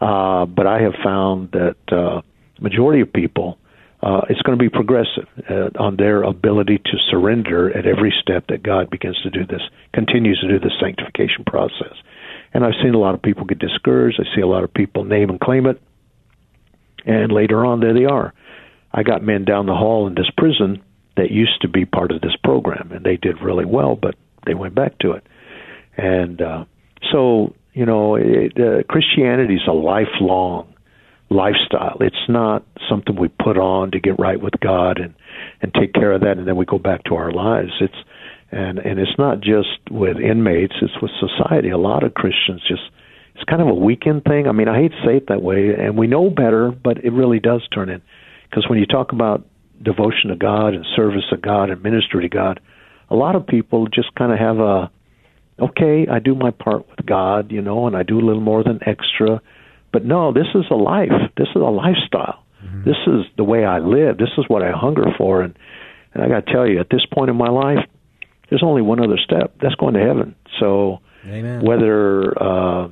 Uh, 0.00 0.46
but 0.46 0.66
I 0.66 0.82
have 0.82 0.94
found 1.04 1.52
that 1.52 1.76
uh, 1.92 2.22
majority 2.60 3.02
of 3.02 3.12
people, 3.12 3.58
uh, 4.04 4.20
it's 4.28 4.42
going 4.42 4.58
to 4.58 4.62
be 4.62 4.68
progressive 4.68 5.26
uh, 5.48 5.70
on 5.82 5.96
their 5.96 6.22
ability 6.22 6.78
to 6.78 6.98
surrender 7.10 7.76
at 7.76 7.86
every 7.86 8.12
step 8.20 8.44
that 8.48 8.62
God 8.62 8.90
begins 8.90 9.20
to 9.22 9.30
do 9.30 9.46
this, 9.46 9.62
continues 9.94 10.38
to 10.40 10.48
do 10.48 10.58
this 10.58 10.72
sanctification 10.78 11.44
process. 11.46 11.96
And 12.52 12.64
I've 12.64 12.74
seen 12.82 12.94
a 12.94 12.98
lot 12.98 13.14
of 13.14 13.22
people 13.22 13.46
get 13.46 13.58
discouraged. 13.58 14.20
I 14.20 14.36
see 14.36 14.42
a 14.42 14.46
lot 14.46 14.62
of 14.62 14.74
people 14.74 15.04
name 15.04 15.30
and 15.30 15.40
claim 15.40 15.66
it, 15.66 15.80
and 17.06 17.32
later 17.32 17.64
on, 17.64 17.80
there 17.80 17.94
they 17.94 18.04
are. 18.04 18.34
I 18.92 19.02
got 19.02 19.22
men 19.22 19.44
down 19.44 19.66
the 19.66 19.74
hall 19.74 20.06
in 20.06 20.14
this 20.14 20.30
prison 20.36 20.82
that 21.16 21.30
used 21.30 21.62
to 21.62 21.68
be 21.68 21.84
part 21.84 22.12
of 22.12 22.20
this 22.20 22.36
program, 22.42 22.92
and 22.92 23.04
they 23.04 23.16
did 23.16 23.40
really 23.40 23.64
well, 23.64 23.96
but 23.96 24.16
they 24.46 24.54
went 24.54 24.74
back 24.74 24.98
to 24.98 25.12
it. 25.12 25.26
And 25.96 26.42
uh, 26.42 26.64
so, 27.10 27.54
you 27.72 27.86
know, 27.86 28.16
it, 28.16 28.52
uh, 28.58 28.82
Christianity 28.88 29.54
is 29.54 29.66
a 29.66 29.72
lifelong 29.72 30.74
lifestyle. 31.30 31.98
It's 32.00 32.28
not 32.28 32.64
something 32.88 33.16
we 33.16 33.28
put 33.28 33.58
on 33.58 33.90
to 33.92 34.00
get 34.00 34.18
right 34.18 34.40
with 34.40 34.54
God 34.60 34.98
and 34.98 35.14
and 35.60 35.72
take 35.74 35.92
care 35.92 36.12
of 36.12 36.22
that, 36.22 36.38
and 36.38 36.46
then 36.46 36.56
we 36.56 36.64
go 36.64 36.78
back 36.78 37.04
to 37.04 37.14
our 37.14 37.32
lives. 37.32 37.72
It's 37.80 37.94
and 38.50 38.78
and 38.78 38.98
it's 38.98 39.18
not 39.18 39.40
just 39.40 39.80
with 39.90 40.18
inmates; 40.18 40.74
it's 40.80 41.00
with 41.00 41.10
society. 41.18 41.70
A 41.70 41.78
lot 41.78 42.02
of 42.02 42.14
Christians 42.14 42.62
just 42.68 42.82
it's 43.34 43.44
kind 43.44 43.60
of 43.60 43.68
a 43.68 43.74
weekend 43.74 44.24
thing. 44.24 44.46
I 44.46 44.52
mean, 44.52 44.68
I 44.68 44.76
hate 44.76 44.92
to 44.92 45.02
say 45.04 45.16
it 45.16 45.28
that 45.28 45.42
way, 45.42 45.74
and 45.74 45.98
we 45.98 46.06
know 46.06 46.30
better, 46.30 46.70
but 46.70 46.98
it 46.98 47.12
really 47.12 47.40
does 47.40 47.66
turn 47.74 47.88
in 47.88 48.02
because 48.48 48.68
when 48.68 48.78
you 48.78 48.86
talk 48.86 49.12
about 49.12 49.44
devotion 49.82 50.30
to 50.30 50.36
God 50.36 50.74
and 50.74 50.86
service 50.94 51.24
to 51.30 51.36
God 51.36 51.70
and 51.70 51.82
ministry 51.82 52.22
to 52.22 52.28
God, 52.28 52.60
a 53.10 53.16
lot 53.16 53.34
of 53.34 53.46
people 53.46 53.88
just 53.88 54.14
kind 54.14 54.32
of 54.32 54.38
have 54.38 54.58
a 54.58 54.90
okay, 55.60 56.06
I 56.10 56.18
do 56.18 56.34
my 56.34 56.50
part 56.50 56.88
with 56.88 57.06
God, 57.06 57.52
you 57.52 57.62
know, 57.62 57.86
and 57.86 57.96
I 57.96 58.02
do 58.02 58.18
a 58.18 58.24
little 58.24 58.42
more 58.42 58.64
than 58.64 58.80
extra. 58.86 59.40
But 59.92 60.04
no, 60.04 60.32
this 60.32 60.48
is 60.54 60.64
a 60.70 60.74
life. 60.74 61.12
This 61.36 61.48
is 61.48 61.56
a 61.56 61.70
lifestyle. 61.70 62.43
Mm-hmm. 62.64 62.84
This 62.84 62.96
is 63.06 63.24
the 63.36 63.44
way 63.44 63.64
I 63.64 63.78
live. 63.78 64.18
This 64.18 64.30
is 64.38 64.44
what 64.48 64.62
I 64.62 64.70
hunger 64.72 65.06
for. 65.16 65.42
And 65.42 65.56
and 66.14 66.22
I 66.22 66.28
got 66.28 66.46
to 66.46 66.52
tell 66.52 66.66
you, 66.66 66.80
at 66.80 66.88
this 66.90 67.04
point 67.12 67.28
in 67.28 67.36
my 67.36 67.48
life, 67.48 67.84
there's 68.48 68.62
only 68.62 68.82
one 68.82 69.00
other 69.00 69.18
step. 69.18 69.56
That's 69.60 69.74
going 69.74 69.94
to 69.94 70.00
heaven. 70.00 70.36
So 70.60 71.00
Amen. 71.26 71.64
whether 71.64 72.40
uh, 72.40 72.88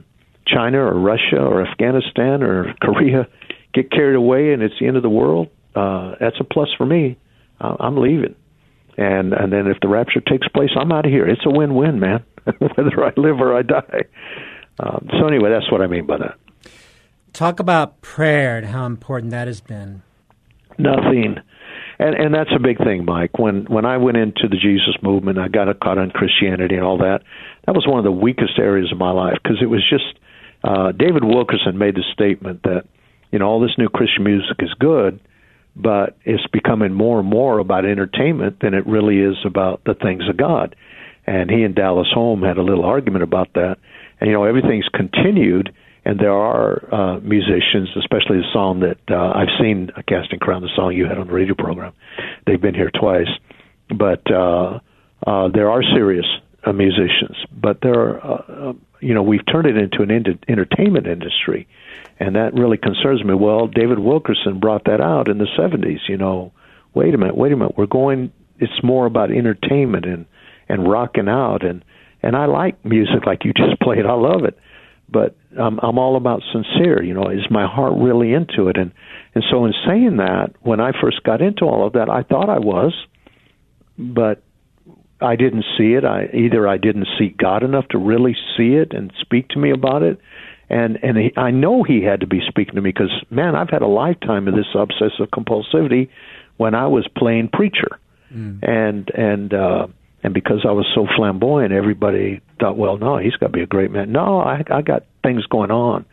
China 0.46 0.78
or 0.78 0.98
Russia 0.98 1.38
or 1.38 1.64
Afghanistan 1.64 2.42
or 2.42 2.74
Korea 2.80 3.28
get 3.72 3.90
carried 3.90 4.16
away 4.16 4.52
and 4.52 4.62
it's 4.62 4.74
the 4.80 4.86
end 4.86 4.96
of 4.96 5.02
the 5.02 5.10
world, 5.10 5.48
uh, 5.74 6.16
that's 6.20 6.36
a 6.40 6.44
plus 6.44 6.68
for 6.76 6.84
me. 6.84 7.16
Uh, 7.60 7.76
I'm 7.78 7.96
leaving. 7.96 8.34
And 8.98 9.32
and 9.32 9.52
then 9.52 9.68
if 9.68 9.78
the 9.80 9.88
rapture 9.88 10.20
takes 10.20 10.46
place, 10.48 10.70
I'm 10.78 10.92
out 10.92 11.06
of 11.06 11.12
here. 11.12 11.26
It's 11.26 11.46
a 11.46 11.50
win-win, 11.50 11.98
man. 11.98 12.24
Whether 12.58 13.04
I 13.04 13.12
live 13.16 13.40
or 13.40 13.56
I 13.56 13.62
die. 13.62 14.02
Um, 14.78 15.08
so 15.18 15.26
anyway, 15.26 15.50
that's 15.50 15.70
what 15.70 15.80
I 15.80 15.86
mean 15.86 16.06
by 16.06 16.18
that. 16.18 16.38
Talk 17.32 17.60
about 17.60 18.00
prayer 18.02 18.58
and 18.58 18.66
how 18.66 18.86
important 18.86 19.30
that 19.30 19.46
has 19.46 19.60
been. 19.60 20.02
Nothing. 20.78 21.36
And 21.98 22.14
and 22.14 22.34
that's 22.34 22.50
a 22.54 22.58
big 22.58 22.78
thing, 22.78 23.04
Mike. 23.04 23.38
When 23.38 23.64
when 23.66 23.84
I 23.84 23.96
went 23.98 24.16
into 24.16 24.48
the 24.48 24.56
Jesus 24.56 24.96
movement, 25.02 25.38
I 25.38 25.48
got 25.48 25.68
caught 25.80 25.98
on 25.98 26.10
Christianity 26.10 26.74
and 26.74 26.84
all 26.84 26.98
that. 26.98 27.20
That 27.66 27.74
was 27.74 27.86
one 27.86 27.98
of 27.98 28.04
the 28.04 28.12
weakest 28.12 28.58
areas 28.58 28.90
of 28.90 28.98
my 28.98 29.10
life 29.10 29.38
because 29.42 29.58
it 29.62 29.66
was 29.66 29.82
just 29.88 30.18
uh, 30.64 30.92
David 30.92 31.24
Wilkerson 31.24 31.78
made 31.78 31.94
the 31.94 32.04
statement 32.12 32.62
that 32.64 32.84
you 33.30 33.38
know 33.38 33.46
all 33.46 33.60
this 33.60 33.76
new 33.78 33.88
Christian 33.88 34.24
music 34.24 34.56
is 34.60 34.74
good, 34.78 35.20
but 35.76 36.16
it's 36.24 36.46
becoming 36.52 36.92
more 36.92 37.20
and 37.20 37.28
more 37.28 37.58
about 37.58 37.84
entertainment 37.84 38.60
than 38.60 38.74
it 38.74 38.86
really 38.86 39.18
is 39.18 39.36
about 39.44 39.82
the 39.84 39.94
things 39.94 40.28
of 40.28 40.36
God. 40.36 40.74
And 41.26 41.50
he 41.50 41.62
and 41.62 41.74
Dallas 41.74 42.08
Holm 42.12 42.42
had 42.42 42.58
a 42.58 42.62
little 42.62 42.84
argument 42.84 43.22
about 43.22 43.52
that. 43.54 43.76
And 44.20 44.28
you 44.28 44.34
know 44.34 44.44
everything's 44.44 44.88
continued, 44.92 45.72
and 46.04 46.18
there 46.18 46.32
are 46.32 46.94
uh, 46.94 47.20
musicians, 47.20 47.88
especially 47.96 48.38
the 48.38 48.50
song 48.52 48.80
that 48.80 48.98
uh, 49.10 49.32
I've 49.34 49.52
seen 49.60 49.90
uh, 49.96 50.02
Casting 50.08 50.40
Crown, 50.40 50.62
the 50.62 50.70
song 50.74 50.94
you 50.94 51.06
had 51.06 51.18
on 51.18 51.28
the 51.28 51.32
radio 51.32 51.54
program. 51.54 51.92
They've 52.46 52.60
been 52.60 52.74
here 52.74 52.90
twice, 52.90 53.28
but 53.88 54.22
uh, 54.30 54.80
uh, 55.26 55.48
there 55.54 55.70
are 55.70 55.82
serious 55.82 56.26
uh, 56.64 56.72
musicians, 56.72 57.36
but 57.52 57.78
there 57.82 57.94
are, 57.94 58.20
uh, 58.20 58.70
uh, 58.70 58.72
you 59.00 59.14
know, 59.14 59.22
we've 59.22 59.44
turned 59.50 59.66
it 59.66 59.76
into 59.76 60.02
an 60.02 60.10
ent- 60.10 60.44
entertainment 60.48 61.06
industry, 61.06 61.68
and 62.18 62.36
that 62.36 62.54
really 62.54 62.78
concerns 62.78 63.24
me. 63.24 63.34
Well, 63.34 63.68
David 63.68 63.98
Wilkerson 63.98 64.60
brought 64.60 64.84
that 64.84 65.00
out 65.00 65.28
in 65.28 65.38
the 65.38 65.48
'70s. 65.58 66.08
You 66.08 66.16
know, 66.16 66.52
wait 66.94 67.14
a 67.14 67.18
minute, 67.18 67.36
wait 67.36 67.52
a 67.52 67.56
minute, 67.56 67.76
we're 67.76 67.86
going. 67.86 68.32
It's 68.58 68.82
more 68.82 69.06
about 69.06 69.30
entertainment 69.30 70.04
and 70.04 70.26
and 70.68 70.88
rocking 70.88 71.28
out, 71.28 71.64
and 71.64 71.84
and 72.22 72.36
I 72.36 72.46
like 72.46 72.84
music 72.84 73.26
like 73.26 73.44
you 73.44 73.52
just 73.52 73.80
played. 73.82 74.06
I 74.06 74.14
love 74.14 74.44
it, 74.44 74.58
but 75.12 75.36
I'm 75.58 75.78
I'm 75.80 75.98
all 75.98 76.16
about 76.16 76.42
sincere. 76.52 77.02
You 77.02 77.14
know, 77.14 77.28
is 77.28 77.50
my 77.50 77.66
heart 77.66 77.92
really 77.96 78.32
into 78.32 78.68
it? 78.68 78.76
And 78.76 78.92
and 79.34 79.44
so 79.50 79.64
in 79.64 79.74
saying 79.86 80.16
that, 80.16 80.54
when 80.60 80.80
I 80.80 80.92
first 81.00 81.22
got 81.22 81.42
into 81.42 81.64
all 81.64 81.86
of 81.86 81.92
that, 81.94 82.08
I 82.08 82.22
thought 82.22 82.48
I 82.48 82.58
was, 82.58 82.94
but 83.98 84.42
I 85.20 85.36
didn't 85.36 85.64
see 85.78 85.92
it. 85.92 86.04
I 86.04 86.28
either 86.34 86.66
I 86.66 86.78
didn't 86.78 87.06
see 87.18 87.34
God 87.38 87.62
enough 87.62 87.86
to 87.88 87.98
really 87.98 88.36
see 88.56 88.74
it 88.74 88.92
and 88.92 89.12
speak 89.20 89.48
to 89.50 89.58
me 89.58 89.70
about 89.70 90.02
it, 90.02 90.18
and 90.68 90.98
and 91.02 91.16
he, 91.16 91.32
I 91.36 91.50
know 91.50 91.82
He 91.82 92.02
had 92.02 92.20
to 92.20 92.26
be 92.26 92.40
speaking 92.48 92.74
to 92.74 92.80
me 92.80 92.90
because 92.90 93.12
man, 93.30 93.54
I've 93.54 93.70
had 93.70 93.82
a 93.82 93.86
lifetime 93.86 94.48
of 94.48 94.54
this 94.54 94.66
obsessive 94.74 95.28
compulsivity 95.32 96.08
when 96.56 96.74
I 96.74 96.86
was 96.86 97.06
playing 97.16 97.48
preacher, 97.52 97.98
and 98.62 99.10
and 99.10 99.54
uh, 99.54 99.86
and 100.22 100.34
because 100.34 100.64
I 100.66 100.72
was 100.72 100.86
so 100.94 101.06
flamboyant, 101.16 101.72
everybody 101.72 102.40
thought, 102.62 102.76
well, 102.76 102.96
no, 102.96 103.18
he's 103.18 103.34
got 103.34 103.48
to 103.48 103.52
be 103.52 103.62
a 103.62 103.66
great 103.66 103.90
man. 103.90 104.12
No, 104.12 104.40
I 104.40 104.62
I 104.70 104.82
got 104.82 105.04
things 105.22 105.44
going 105.46 105.70
on, 105.70 106.06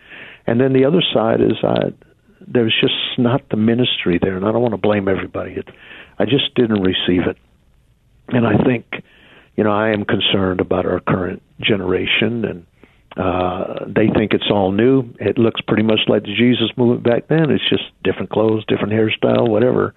and 0.48 0.60
then 0.60 0.74
the 0.74 0.86
other 0.86 1.04
side 1.14 1.42
is 1.42 1.58
I 1.64 1.94
there's 2.46 2.76
just 2.82 3.20
not 3.20 3.48
the 3.50 3.58
ministry 3.58 4.20
there, 4.22 4.36
and 4.36 4.46
I 4.46 4.52
don't 4.52 4.62
want 4.62 4.74
to 4.74 4.78
blame 4.78 5.08
everybody. 5.08 5.54
It, 5.54 5.68
I 6.18 6.26
just 6.26 6.56
didn't 6.56 6.82
receive 6.82 7.28
it 7.28 7.38
and 8.32 8.46
I 8.46 8.64
think, 8.64 8.86
you 9.56 9.64
know, 9.64 9.72
I 9.72 9.90
am 9.90 10.06
concerned 10.06 10.62
about 10.62 10.86
our 10.86 11.00
current 11.00 11.42
generation, 11.60 12.46
and 12.46 12.66
uh, 13.18 13.86
they 13.88 14.08
think 14.08 14.34
it's 14.34 14.50
all 14.52 14.72
new. 14.72 15.14
It 15.20 15.38
looks 15.38 15.62
pretty 15.62 15.84
much 15.84 16.02
like 16.08 16.24
the 16.24 16.36
Jesus 16.36 16.72
movement 16.78 17.04
back 17.04 17.28
then. 17.28 17.50
It's 17.50 17.68
just 17.70 17.84
different 18.04 18.30
clothes, 18.30 18.64
different 18.68 18.94
hairstyle, 18.94 19.50
whatever. 19.50 19.94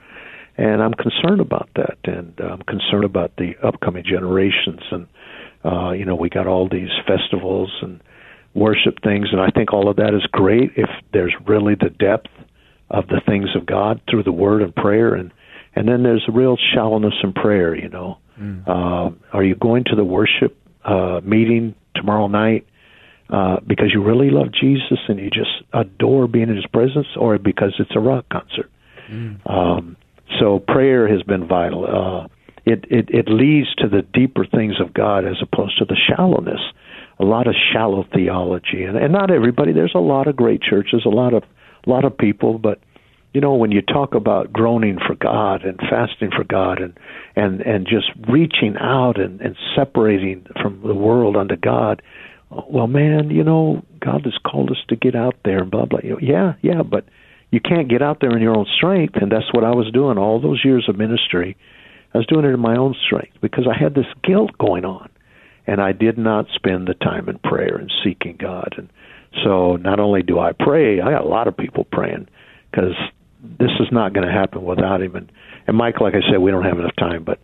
And 0.57 0.83
I'm 0.83 0.95
concerned 0.95 1.41
about 1.41 1.69
that, 1.77 1.99
and 2.05 2.39
I'm 2.41 2.63
concerned 2.63 3.05
about 3.05 3.37
the 3.37 3.55
upcoming 3.63 4.05
generations. 4.05 4.81
And 4.91 5.07
uh, 5.65 5.93
you 5.93 6.05
know, 6.05 6.15
we 6.15 6.29
got 6.29 6.47
all 6.47 6.69
these 6.69 6.91
festivals 7.07 7.73
and 7.83 8.01
worship 8.55 9.03
things, 9.03 9.29
and 9.33 9.41
I 9.41 9.51
think 9.51 9.73
all 9.73 9.89
of 9.89 9.97
that 9.97 10.15
is 10.15 10.23
great 10.33 10.73
if 10.77 10.91
there's 11.13 11.35
really 11.47 11.75
the 11.75 11.91
depth 11.91 12.29
of 12.91 13.07
the 13.09 13.21
things 13.27 13.49
of 13.55 13.65
God 13.65 14.01
through 14.11 14.25
the 14.25 14.33
Word 14.33 14.63
and 14.63 14.75
prayer, 14.75 15.15
and 15.15 15.33
and 15.75 15.89
then 15.89 16.03
there's 16.03 16.25
a 16.29 16.33
real 16.33 16.57
shallowness 16.75 17.15
in 17.23 17.33
prayer. 17.33 17.75
You 17.75 17.89
know, 17.89 18.19
uh, 18.67 19.11
are 19.33 19.43
you 19.45 19.55
going 19.55 19.85
to 19.85 19.97
the 19.97 20.05
worship 20.05 20.57
uh, 20.85 21.21
meeting 21.25 21.75
tomorrow 21.95 22.27
night 22.27 22.67
uh, 23.31 23.57
because 23.67 23.87
you 23.95 24.03
really 24.03 24.31
love 24.31 24.49
Jesus 24.53 24.99
and 25.09 25.19
you 25.19 25.31
just 25.31 25.63
adore 25.73 26.27
being 26.27 26.49
in 26.49 26.57
His 26.57 26.67
presence, 26.67 27.07
or 27.17 27.39
because 27.39 27.75
it's 27.79 27.95
a 27.95 28.01
rock 28.01 28.27
concert? 28.31 28.71
Um, 29.47 29.97
so 30.41 30.59
prayer 30.59 31.09
has 31.09 31.23
been 31.23 31.47
vital. 31.47 31.85
Uh, 31.85 32.29
it, 32.65 32.85
it 32.91 33.09
it 33.11 33.29
leads 33.29 33.75
to 33.77 33.89
the 33.89 34.03
deeper 34.03 34.47
things 34.47 34.75
of 34.81 34.95
God 34.95 35.25
as 35.25 35.37
opposed 35.43 35.79
to 35.79 35.85
the 35.85 35.97
shallowness. 35.97 36.61
A 37.19 37.25
lot 37.25 37.47
of 37.47 37.55
shallow 37.73 38.05
theology, 38.13 38.85
and, 38.85 38.97
and 38.97 39.13
not 39.13 39.31
everybody. 39.31 39.73
There's 39.73 39.95
a 39.95 40.01
lot 40.01 40.27
of 40.29 40.37
great 40.37 40.63
churches, 40.63 41.03
a 41.05 41.11
lot 41.11 41.35
of 41.35 41.43
a 41.87 41.91
lot 41.91 42.05
of 42.05 42.17
people, 42.17 42.59
but 42.59 42.81
you 43.33 43.41
know 43.41 43.55
when 43.55 43.71
you 43.71 43.83
talk 43.83 44.15
about 44.15 44.53
groaning 44.53 44.99
for 45.05 45.15
God 45.15 45.65
and 45.65 45.79
fasting 45.79 46.31
for 46.35 46.45
God 46.45 46.81
and 46.81 46.99
and 47.35 47.61
and 47.63 47.87
just 47.87 48.11
reaching 48.29 48.77
out 48.79 49.21
and 49.21 49.41
and 49.41 49.57
separating 49.75 50.47
from 50.61 50.83
the 50.83 50.95
world 50.95 51.37
unto 51.37 51.57
God 51.57 52.03
well 52.51 52.87
man 52.87 53.31
you 53.31 53.43
know 53.43 53.83
God 54.01 54.23
has 54.25 54.35
called 54.47 54.71
us 54.71 54.83
to 54.89 54.97
get 54.97 55.15
out 55.15 55.37
there 55.45 55.63
and 55.63 55.71
blah 55.71 55.87
blah 55.87 56.01
yeah 56.21 56.55
yeah 56.63 56.83
but 56.83 57.07
you 57.51 57.61
can't 57.61 57.89
get 57.89 58.03
out 58.03 58.19
there 58.21 58.35
in 58.37 58.43
your 58.43 58.57
own 58.57 58.67
strength 58.77 59.15
and 59.17 59.33
that's 59.33 59.53
what 59.53 59.65
I 59.65 59.75
was 59.75 59.91
doing 59.93 60.19
all 60.19 60.41
those 60.41 60.63
years 60.65 60.87
of 60.89 60.97
ministry 60.97 61.57
I 62.15 62.19
was 62.19 62.27
doing 62.27 62.45
it 62.45 62.55
in 62.55 62.61
my 62.61 62.77
own 62.77 62.95
strength 63.07 63.37
because 63.41 63.67
I 63.67 63.77
had 63.77 63.95
this 63.95 64.07
guilt 64.23 64.51
going 64.59 64.85
on 64.85 65.09
and 65.67 65.81
I 65.81 65.93
did 65.93 66.19
not 66.19 66.47
spend 66.55 66.89
the 66.89 66.95
time 66.95 67.29
in 67.29 67.39
prayer 67.39 67.77
and 67.77 67.91
seeking 68.05 68.37
God 68.37 68.75
and 68.77 68.89
so 69.45 69.77
not 69.77 69.99
only 69.99 70.23
do 70.23 70.39
I 70.39 70.53
pray 70.53 71.01
I 71.01 71.11
got 71.11 71.25
a 71.25 71.29
lot 71.29 71.49
of 71.49 71.57
people 71.57 71.85
praying 71.85 72.29
because 72.71 72.95
this 73.43 73.71
is 73.81 73.89
not 73.91 74.13
going 74.13 74.27
to 74.27 74.33
happen 74.33 74.65
without 74.65 75.03
him. 75.03 75.17
And, 75.17 75.33
and 75.67 75.77
Mike, 75.77 76.01
like 76.01 76.15
I 76.15 76.31
said, 76.31 76.39
we 76.41 76.51
don't 76.51 76.65
have 76.65 76.79
enough 76.79 76.97
time, 76.97 77.25
but 77.25 77.41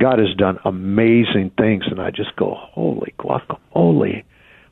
God 0.00 0.18
has 0.18 0.34
done 0.36 0.58
amazing 0.64 1.52
things, 1.56 1.84
and 1.90 2.00
I 2.00 2.10
just 2.10 2.34
go, 2.36 2.54
holy 2.54 3.14
guacamole, 3.18 4.24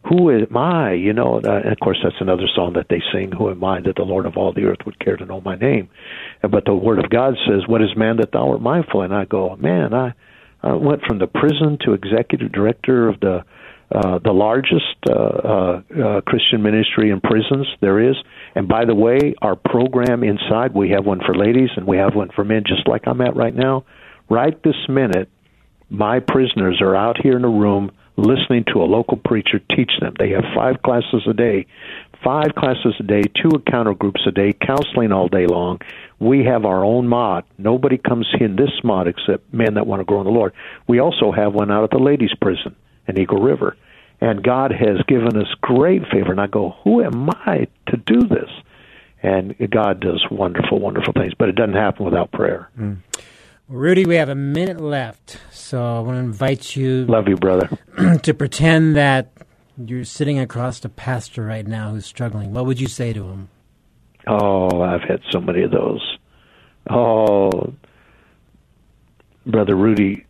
who 0.07 0.31
am 0.31 0.57
I? 0.57 0.93
You 0.93 1.13
know, 1.13 1.41
uh, 1.45 1.61
and 1.65 1.73
of 1.73 1.81
course 1.81 1.99
that's 2.03 2.21
another 2.21 2.47
song 2.55 2.75
that 2.75 2.89
they 2.89 3.03
sing, 3.13 3.33
"Who 3.33 3.51
am 3.51 3.65
I 3.65 3.81
that 3.81 3.97
the 3.97 4.05
Lord 4.05 4.27
of 4.27 4.37
all 4.37 4.53
the 4.53 4.65
earth 4.65 4.85
would 4.85 4.99
care 4.99 5.17
to 5.17 5.25
know 5.25 5.41
my 5.41 5.57
name?" 5.57 5.89
But 6.43 6.65
the 6.67 6.75
Word 6.75 6.99
of 6.99 7.11
God 7.11 7.35
says, 7.47 7.67
"What 7.67 7.83
is 7.83 7.97
man 7.97 8.19
that 8.19 8.33
thou 8.33 8.51
art 8.51 8.61
mindful?" 8.61 9.03
And 9.03 9.15
I 9.15 9.25
go, 9.25 9.57
man, 9.57 9.95
I, 9.95 10.13
I 10.63 10.75
went 10.75 11.03
from 11.05 11.19
the 11.19 11.27
prison 11.27 11.79
to 11.85 11.95
executive 11.95 12.53
director 12.53 13.09
of 13.09 13.21
the 13.21 13.45
uh, 13.95 14.19
the 14.19 14.33
largest 14.33 14.97
uh, 15.09 15.13
uh, 15.13 15.83
uh, 16.03 16.21
Christian 16.23 16.63
ministry 16.63 17.11
in 17.11 17.21
prisons 17.21 17.67
there 17.81 18.01
is. 18.01 18.17
And 18.55 18.67
by 18.67 18.87
the 18.87 18.95
way, 18.95 19.35
our 19.41 19.57
program 19.57 20.25
inside, 20.25 20.75
we 20.75 20.91
have 20.91 21.05
one 21.05 21.21
for 21.25 21.35
ladies 21.35 21.69
and 21.77 21.87
we 21.87 21.99
have 21.99 22.15
one 22.15 22.31
for 22.35 22.45
men, 22.45 22.65
just 22.67 22.89
like 22.89 23.07
I'm 23.07 23.21
at 23.21 23.37
right 23.37 23.55
now. 23.55 23.85
Right 24.29 24.61
this 24.65 24.89
minute, 24.89 25.29
my 25.91 26.21
prisoners 26.21 26.81
are 26.81 26.97
out 26.97 27.19
here 27.23 27.37
in 27.37 27.45
a 27.45 27.49
room 27.49 27.93
listening 28.17 28.65
to 28.73 28.83
a 28.83 28.85
local 28.85 29.17
preacher 29.17 29.61
teach 29.75 29.93
them. 30.01 30.15
They 30.19 30.31
have 30.31 30.45
five 30.55 30.83
classes 30.83 31.23
a 31.29 31.33
day, 31.33 31.67
five 32.23 32.55
classes 32.55 32.95
a 33.01 33.03
day, 33.03 33.23
two 33.23 33.51
encounter 33.51 33.95
groups 33.95 34.21
a 34.27 34.31
day, 34.31 34.53
counseling 34.53 35.13
all 35.13 35.29
day 35.29 35.47
long. 35.47 35.81
We 36.21 36.45
have 36.45 36.65
our 36.65 36.85
own 36.85 37.09
mod. 37.09 37.45
Nobody 37.59 37.99
comes 37.99 38.29
in 38.41 38.57
this 38.57 38.71
mod 38.83 39.09
except 39.09 39.53
men 39.53 39.75
that 39.75 39.87
want 39.87 40.01
to 40.01 40.05
grow 40.05 40.21
in 40.21 40.27
the 40.27 40.33
Lord. 40.33 40.53
We 40.87 41.01
also 41.01 41.33
have 41.33 41.55
one 41.55 41.71
out 41.71 41.85
at 41.85 41.91
the 41.91 41.99
ladies' 41.99 42.35
prison 42.41 42.77
in 43.09 43.19
Eagle 43.19 43.43
River. 43.43 43.77
And 44.21 44.43
God 44.43 44.71
has 44.71 45.03
given 45.07 45.37
us 45.37 45.49
great 45.61 46.03
favor. 46.11 46.31
And 46.31 46.41
I 46.41 46.47
go, 46.47 46.77
who 46.83 47.03
am 47.03 47.29
I 47.31 47.67
to 47.89 47.97
do 47.97 48.21
this? 48.21 48.49
And 49.23 49.55
God 49.71 50.01
does 50.01 50.25
wonderful, 50.31 50.79
wonderful 50.79 51.13
things, 51.15 51.33
but 51.39 51.49
it 51.49 51.57
doesn't 51.57 51.75
happen 51.75 52.05
without 52.05 52.31
prayer. 52.31 52.71
Mm. 52.79 52.99
Rudy, 53.69 54.05
we 54.05 54.17
have 54.17 54.29
a 54.29 54.35
minute 54.35 54.79
left, 54.79 55.39
so 55.51 55.83
I 55.83 56.01
want 56.01 56.17
to 56.17 56.21
invite 56.21 56.77
you 56.77 57.07
Love 57.07 57.29
you, 57.29 57.37
brother. 57.37 57.71
to 58.23 58.35
pretend 58.35 58.95
that 58.97 59.33
you're 59.79 60.05
sitting 60.05 60.39
across 60.39 60.85
a 60.85 60.89
pastor 60.91 61.45
right 61.45 61.67
now 61.67 61.91
who's 61.91 62.05
struggling. 62.05 62.53
What 62.53 62.67
would 62.67 62.79
you 62.79 62.89
say 62.89 63.15
to 63.15 63.25
him? 63.25 63.49
Oh, 64.27 64.83
I've 64.83 65.03
had 65.03 65.21
so 65.31 65.41
many 65.41 65.63
of 65.63 65.71
those. 65.71 66.19
Oh, 66.91 67.73
brother 69.47 69.75
Rudy, 69.75 70.27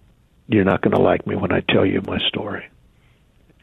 you're 0.46 0.64
not 0.64 0.80
going 0.82 0.94
to 0.94 1.02
like 1.02 1.26
me 1.26 1.34
when 1.34 1.52
I 1.52 1.60
tell 1.68 1.84
you 1.84 2.02
my 2.06 2.18
story. 2.28 2.68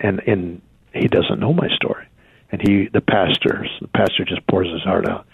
And 0.02 0.20
and 0.28 0.62
he 0.94 1.08
doesn't 1.08 1.40
know 1.40 1.54
my 1.54 1.70
story. 1.76 2.08
And 2.52 2.62
he, 2.62 2.90
the 2.92 3.00
pastor, 3.00 3.66
the 3.80 3.88
pastor 3.88 4.26
just 4.26 4.46
pours 4.48 4.68
his 4.68 4.82
heart 4.84 5.08
out. 5.08 5.26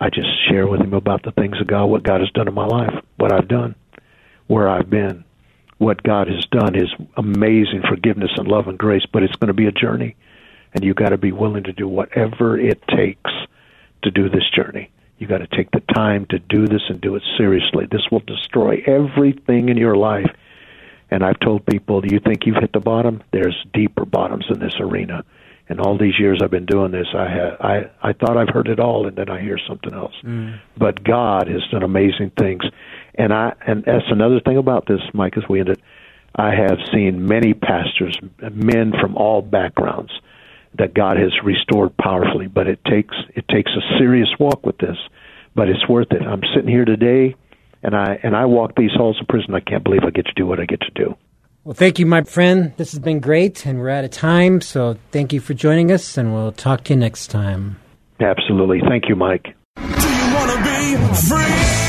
I 0.00 0.10
just 0.10 0.28
share 0.48 0.66
with 0.66 0.80
him 0.80 0.94
about 0.94 1.22
the 1.22 1.32
things 1.32 1.60
of 1.60 1.66
God, 1.66 1.86
what 1.86 2.02
God 2.02 2.20
has 2.20 2.30
done 2.30 2.48
in 2.48 2.54
my 2.54 2.66
life, 2.66 2.94
what 3.16 3.32
I've 3.32 3.48
done, 3.48 3.74
where 4.46 4.68
I've 4.68 4.88
been, 4.88 5.24
what 5.78 6.02
God 6.02 6.28
has 6.28 6.44
done, 6.50 6.74
His 6.74 6.92
amazing 7.16 7.82
forgiveness 7.88 8.30
and 8.36 8.48
love 8.48 8.68
and 8.68 8.78
grace. 8.78 9.06
But 9.12 9.22
it's 9.22 9.36
going 9.36 9.48
to 9.48 9.54
be 9.54 9.66
a 9.66 9.72
journey, 9.72 10.16
and 10.74 10.84
you 10.84 10.94
got 10.94 11.10
to 11.10 11.18
be 11.18 11.32
willing 11.32 11.64
to 11.64 11.72
do 11.72 11.88
whatever 11.88 12.58
it 12.58 12.82
takes 12.88 13.30
to 14.02 14.10
do 14.10 14.28
this 14.28 14.48
journey. 14.54 14.90
You 15.18 15.26
got 15.26 15.38
to 15.38 15.48
take 15.48 15.70
the 15.72 15.82
time 15.92 16.26
to 16.26 16.38
do 16.38 16.66
this 16.66 16.82
and 16.88 17.00
do 17.00 17.16
it 17.16 17.22
seriously. 17.36 17.86
This 17.90 18.06
will 18.10 18.20
destroy 18.20 18.82
everything 18.86 19.68
in 19.68 19.76
your 19.76 19.96
life. 19.96 20.30
And 21.10 21.24
I've 21.24 21.40
told 21.40 21.66
people, 21.66 22.00
do 22.00 22.14
you 22.14 22.20
think 22.20 22.46
you've 22.46 22.60
hit 22.60 22.72
the 22.72 22.80
bottom? 22.80 23.22
There's 23.32 23.56
deeper 23.72 24.04
bottoms 24.04 24.46
in 24.48 24.60
this 24.60 24.74
arena. 24.78 25.24
And 25.68 25.80
all 25.80 25.98
these 25.98 26.18
years 26.18 26.40
I've 26.42 26.50
been 26.50 26.66
doing 26.66 26.92
this, 26.92 27.08
I 27.14 27.28
have 27.28 27.60
I 27.60 27.90
I 28.02 28.12
thought 28.14 28.36
I've 28.36 28.48
heard 28.48 28.68
it 28.68 28.80
all, 28.80 29.06
and 29.06 29.16
then 29.16 29.28
I 29.28 29.40
hear 29.40 29.58
something 29.68 29.92
else. 29.92 30.14
Mm. 30.24 30.58
But 30.76 31.04
God 31.04 31.48
has 31.48 31.62
done 31.70 31.82
amazing 31.82 32.32
things, 32.38 32.62
and 33.14 33.32
I 33.32 33.52
and 33.66 33.84
that's 33.84 34.10
another 34.10 34.40
thing 34.40 34.56
about 34.56 34.86
this, 34.86 35.00
Mike. 35.12 35.36
As 35.36 35.44
we 35.48 35.60
ended, 35.60 35.80
I 36.34 36.54
have 36.54 36.78
seen 36.92 37.26
many 37.26 37.52
pastors, 37.52 38.18
men 38.52 38.92
from 38.98 39.16
all 39.16 39.42
backgrounds, 39.42 40.12
that 40.78 40.94
God 40.94 41.18
has 41.18 41.32
restored 41.44 41.94
powerfully. 41.98 42.46
But 42.46 42.66
it 42.66 42.82
takes 42.86 43.14
it 43.34 43.46
takes 43.48 43.70
a 43.72 43.98
serious 43.98 44.28
walk 44.38 44.64
with 44.64 44.78
this, 44.78 44.96
but 45.54 45.68
it's 45.68 45.86
worth 45.86 46.12
it. 46.12 46.22
I'm 46.22 46.42
sitting 46.54 46.70
here 46.70 46.86
today, 46.86 47.34
and 47.82 47.94
I 47.94 48.18
and 48.22 48.34
I 48.34 48.46
walk 48.46 48.74
these 48.74 48.92
halls 48.96 49.20
of 49.20 49.28
prison. 49.28 49.54
I 49.54 49.60
can't 49.60 49.84
believe 49.84 50.04
I 50.04 50.10
get 50.10 50.26
to 50.26 50.34
do 50.34 50.46
what 50.46 50.60
I 50.60 50.64
get 50.64 50.80
to 50.80 50.90
do. 50.94 51.14
Well, 51.64 51.74
thank 51.74 51.98
you, 51.98 52.06
my 52.06 52.22
friend. 52.22 52.72
This 52.76 52.92
has 52.92 53.00
been 53.00 53.20
great, 53.20 53.66
and 53.66 53.78
we're 53.78 53.90
out 53.90 54.04
of 54.04 54.10
time. 54.10 54.60
So 54.60 54.96
thank 55.10 55.32
you 55.32 55.40
for 55.40 55.54
joining 55.54 55.92
us, 55.92 56.16
and 56.16 56.32
we'll 56.32 56.52
talk 56.52 56.84
to 56.84 56.94
you 56.94 56.98
next 56.98 57.28
time. 57.28 57.76
Absolutely, 58.20 58.80
thank 58.88 59.08
you, 59.08 59.16
Mike. 59.16 59.54
Do 59.76 59.82
you 59.82 60.34
wanna 60.34 60.56
be 60.64 60.96
free? 61.28 61.88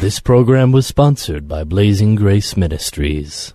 This 0.01 0.19
program 0.21 0.71
was 0.71 0.87
sponsored 0.87 1.45
by 1.47 1.63
Blazing 1.65 2.15
Grace 2.15 2.55
Ministries. 2.55 3.53